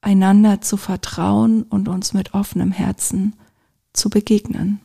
einander 0.00 0.60
zu 0.60 0.76
vertrauen 0.76 1.64
und 1.64 1.88
uns 1.88 2.14
mit 2.14 2.34
offenem 2.34 2.70
Herzen 2.70 3.34
zu 3.92 4.10
begegnen. 4.10 4.80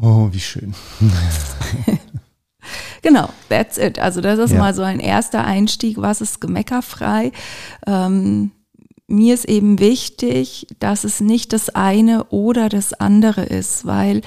Oh, 0.00 0.28
wie 0.30 0.40
schön. 0.40 0.74
genau, 3.02 3.28
that's 3.48 3.78
it. 3.78 3.98
Also 3.98 4.20
das 4.20 4.38
ist 4.38 4.52
ja. 4.52 4.60
mal 4.60 4.74
so 4.74 4.82
ein 4.82 5.00
erster 5.00 5.44
Einstieg, 5.44 5.96
was 5.98 6.20
ist 6.20 6.40
gemeckerfrei. 6.40 7.32
Ähm, 7.84 8.52
mir 9.06 9.34
ist 9.34 9.44
eben 9.44 9.78
wichtig, 9.78 10.66
dass 10.78 11.04
es 11.04 11.20
nicht 11.20 11.52
das 11.52 11.70
eine 11.70 12.24
oder 12.24 12.68
das 12.68 12.94
andere 12.94 13.44
ist, 13.44 13.84
weil 13.84 14.22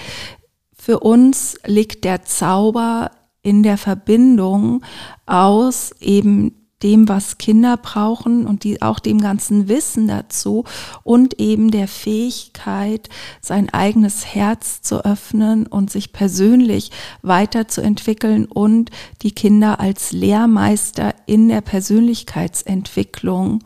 für 0.74 1.00
uns 1.00 1.56
liegt 1.66 2.04
der 2.04 2.24
Zauber 2.24 3.12
in 3.42 3.64
der 3.64 3.78
Verbindung 3.78 4.84
aus 5.26 5.92
eben 6.00 6.66
dem, 6.84 7.08
was 7.08 7.38
Kinder 7.38 7.78
brauchen 7.78 8.46
und 8.46 8.64
die, 8.64 8.82
auch 8.82 9.00
dem 9.00 9.20
ganzen 9.20 9.68
Wissen 9.68 10.08
dazu 10.08 10.66
und 11.04 11.40
eben 11.40 11.72
der 11.72 11.88
Fähigkeit, 11.88 13.10
sein 13.42 13.74
eigenes 13.74 14.36
Herz 14.36 14.82
zu 14.82 15.04
öffnen 15.04 15.68
und 15.68 15.90
sich 15.90 16.14
persönlich 16.14 16.92
weiterzuentwickeln 17.22 18.46
und 18.46 18.92
die 19.22 19.32
Kinder 19.32 19.80
als 19.80 20.12
Lehrmeister 20.12 21.16
in 21.26 21.50
der 21.50 21.62
Persönlichkeitsentwicklung 21.62 23.64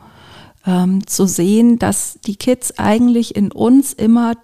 ähm, 0.70 1.06
zu 1.06 1.26
sehen, 1.26 1.78
dass 1.78 2.18
die 2.24 2.36
Kids 2.36 2.78
eigentlich 2.78 3.34
in 3.34 3.50
uns 3.50 3.92
immer 3.92 4.34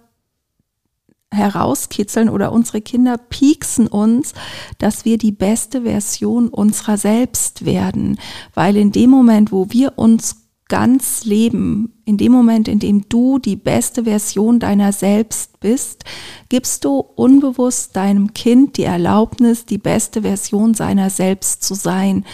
herauskitzeln 1.32 2.28
oder 2.28 2.52
unsere 2.52 2.80
Kinder 2.80 3.18
pieksen 3.18 3.86
uns, 3.86 4.32
dass 4.78 5.04
wir 5.04 5.18
die 5.18 5.32
beste 5.32 5.82
Version 5.82 6.48
unserer 6.48 6.96
selbst 6.96 7.64
werden. 7.64 8.18
Weil 8.54 8.76
in 8.76 8.92
dem 8.92 9.10
Moment, 9.10 9.52
wo 9.52 9.66
wir 9.70 9.94
uns 9.96 10.46
ganz 10.68 11.24
leben, 11.24 11.92
in 12.04 12.16
dem 12.16 12.32
Moment, 12.32 12.66
in 12.66 12.78
dem 12.78 13.08
du 13.08 13.38
die 13.38 13.56
beste 13.56 14.04
Version 14.04 14.58
deiner 14.58 14.92
selbst 14.92 15.60
bist, 15.60 16.04
gibst 16.48 16.84
du 16.84 16.98
unbewusst 16.98 17.94
deinem 17.94 18.34
Kind 18.34 18.76
die 18.76 18.84
Erlaubnis, 18.84 19.64
die 19.66 19.78
beste 19.78 20.22
Version 20.22 20.74
seiner 20.74 21.10
selbst 21.10 21.62
zu 21.62 21.74
sein, 21.74 22.24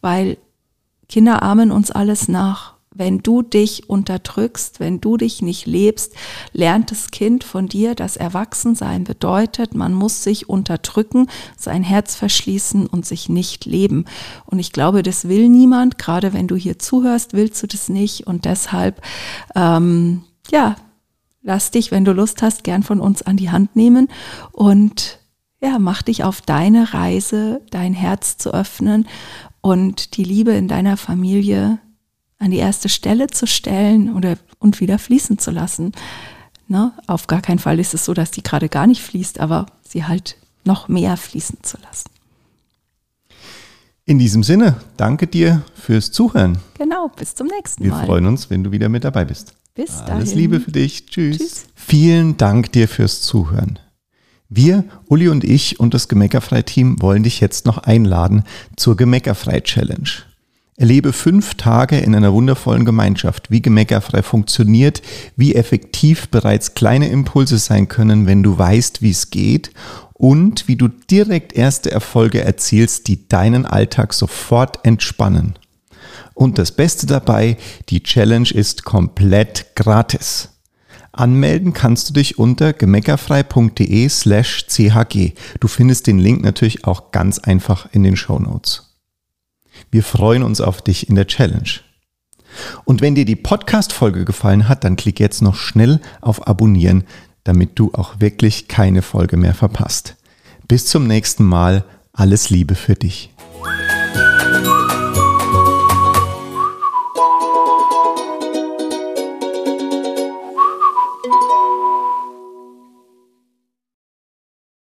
weil 0.00 0.38
Kinder 1.08 1.42
ahmen 1.42 1.72
uns 1.72 1.90
alles 1.90 2.28
nach. 2.28 2.79
Wenn 3.00 3.20
du 3.20 3.40
dich 3.40 3.88
unterdrückst, 3.88 4.78
wenn 4.78 5.00
du 5.00 5.16
dich 5.16 5.40
nicht 5.40 5.64
lebst, 5.64 6.12
lernt 6.52 6.90
das 6.90 7.10
Kind 7.10 7.44
von 7.44 7.66
dir, 7.66 7.94
dass 7.94 8.18
Erwachsensein 8.18 9.04
bedeutet, 9.04 9.74
man 9.74 9.94
muss 9.94 10.22
sich 10.22 10.50
unterdrücken, 10.50 11.26
sein 11.56 11.82
Herz 11.82 12.14
verschließen 12.14 12.86
und 12.86 13.06
sich 13.06 13.30
nicht 13.30 13.64
leben. 13.64 14.04
Und 14.44 14.58
ich 14.58 14.70
glaube, 14.70 15.02
das 15.02 15.28
will 15.28 15.48
niemand. 15.48 15.96
Gerade 15.96 16.34
wenn 16.34 16.46
du 16.46 16.56
hier 16.56 16.78
zuhörst, 16.78 17.32
willst 17.32 17.62
du 17.62 17.66
das 17.66 17.88
nicht. 17.88 18.26
Und 18.26 18.44
deshalb, 18.44 19.00
ähm, 19.54 20.24
ja, 20.50 20.76
lass 21.40 21.70
dich, 21.70 21.92
wenn 21.92 22.04
du 22.04 22.12
Lust 22.12 22.42
hast, 22.42 22.64
gern 22.64 22.82
von 22.82 23.00
uns 23.00 23.22
an 23.22 23.38
die 23.38 23.48
Hand 23.48 23.76
nehmen 23.76 24.08
und 24.52 25.20
ja, 25.62 25.78
mach 25.78 26.02
dich 26.02 26.22
auf 26.22 26.42
deine 26.42 26.92
Reise, 26.92 27.62
dein 27.70 27.94
Herz 27.94 28.36
zu 28.36 28.52
öffnen 28.52 29.08
und 29.62 30.18
die 30.18 30.24
Liebe 30.24 30.52
in 30.52 30.68
deiner 30.68 30.98
Familie 30.98 31.78
an 32.40 32.50
die 32.50 32.56
erste 32.56 32.88
Stelle 32.88 33.28
zu 33.28 33.46
stellen 33.46 34.14
oder 34.16 34.36
und 34.58 34.80
wieder 34.80 34.98
fließen 34.98 35.38
zu 35.38 35.50
lassen. 35.52 35.92
Ne? 36.66 36.92
Auf 37.06 37.26
gar 37.26 37.42
keinen 37.42 37.58
Fall 37.58 37.78
ist 37.78 37.94
es 37.94 38.04
so, 38.04 38.14
dass 38.14 38.30
die 38.30 38.42
gerade 38.42 38.68
gar 38.68 38.86
nicht 38.86 39.02
fließt, 39.02 39.38
aber 39.38 39.66
sie 39.86 40.04
halt 40.04 40.36
noch 40.64 40.88
mehr 40.88 41.16
fließen 41.16 41.58
zu 41.62 41.76
lassen. 41.78 42.10
In 44.04 44.18
diesem 44.18 44.42
Sinne, 44.42 44.76
danke 44.96 45.26
dir 45.26 45.62
fürs 45.74 46.10
Zuhören. 46.10 46.58
Genau, 46.78 47.08
bis 47.16 47.34
zum 47.34 47.46
nächsten 47.46 47.84
Wir 47.84 47.90
Mal. 47.90 48.00
Wir 48.00 48.06
freuen 48.06 48.26
uns, 48.26 48.50
wenn 48.50 48.64
du 48.64 48.72
wieder 48.72 48.88
mit 48.88 49.04
dabei 49.04 49.24
bist. 49.24 49.54
Bis 49.74 49.98
dahin. 49.98 50.14
Alles 50.14 50.34
Liebe 50.34 50.60
für 50.60 50.72
dich. 50.72 51.06
Tschüss. 51.06 51.38
Tschüss. 51.38 51.66
Vielen 51.74 52.36
Dank 52.36 52.72
dir 52.72 52.88
fürs 52.88 53.20
Zuhören. 53.22 53.78
Wir, 54.48 54.84
Uli 55.06 55.28
und 55.28 55.44
ich 55.44 55.78
und 55.78 55.94
das 55.94 56.08
Gemeckerfrei-Team 56.08 57.00
wollen 57.00 57.22
dich 57.22 57.38
jetzt 57.38 57.66
noch 57.66 57.78
einladen 57.78 58.42
zur 58.76 58.96
Gemeckerfrei-Challenge. 58.96 60.10
Erlebe 60.80 61.12
fünf 61.12 61.56
Tage 61.56 61.98
in 61.98 62.14
einer 62.14 62.32
wundervollen 62.32 62.86
Gemeinschaft, 62.86 63.50
wie 63.50 63.60
Gemeckerfrei 63.60 64.22
funktioniert, 64.22 65.02
wie 65.36 65.54
effektiv 65.54 66.30
bereits 66.30 66.72
kleine 66.72 67.10
Impulse 67.10 67.58
sein 67.58 67.86
können, 67.86 68.26
wenn 68.26 68.42
du 68.42 68.56
weißt, 68.56 69.02
wie 69.02 69.10
es 69.10 69.28
geht 69.28 69.72
und 70.14 70.68
wie 70.68 70.76
du 70.76 70.88
direkt 70.88 71.52
erste 71.52 71.90
Erfolge 71.90 72.40
erzielst, 72.40 73.08
die 73.08 73.28
deinen 73.28 73.66
Alltag 73.66 74.14
sofort 74.14 74.78
entspannen. 74.82 75.58
Und 76.32 76.56
das 76.56 76.72
Beste 76.72 77.04
dabei, 77.04 77.58
die 77.90 78.02
Challenge 78.02 78.48
ist 78.50 78.84
komplett 78.84 79.76
gratis. 79.76 80.48
Anmelden 81.12 81.74
kannst 81.74 82.08
du 82.08 82.14
dich 82.14 82.38
unter 82.38 82.72
gemeckerfrei.de 82.72 84.08
slash 84.08 84.66
chg. 84.68 85.34
Du 85.60 85.68
findest 85.68 86.06
den 86.06 86.18
Link 86.18 86.42
natürlich 86.42 86.86
auch 86.86 87.12
ganz 87.12 87.38
einfach 87.38 87.86
in 87.92 88.02
den 88.02 88.16
Show 88.16 88.38
Notes. 88.38 88.89
Wir 89.90 90.02
freuen 90.02 90.42
uns 90.42 90.60
auf 90.60 90.82
dich 90.82 91.08
in 91.08 91.14
der 91.14 91.26
Challenge. 91.26 91.80
Und 92.84 93.00
wenn 93.00 93.14
dir 93.14 93.24
die 93.24 93.36
Podcast-Folge 93.36 94.24
gefallen 94.24 94.68
hat, 94.68 94.84
dann 94.84 94.96
klick 94.96 95.20
jetzt 95.20 95.42
noch 95.42 95.56
schnell 95.56 96.00
auf 96.20 96.46
Abonnieren, 96.46 97.04
damit 97.44 97.78
du 97.78 97.92
auch 97.94 98.20
wirklich 98.20 98.68
keine 98.68 99.02
Folge 99.02 99.36
mehr 99.36 99.54
verpasst. 99.54 100.16
Bis 100.68 100.86
zum 100.86 101.06
nächsten 101.06 101.44
Mal. 101.44 101.84
Alles 102.12 102.50
Liebe 102.50 102.74
für 102.74 102.94
dich. 102.94 103.30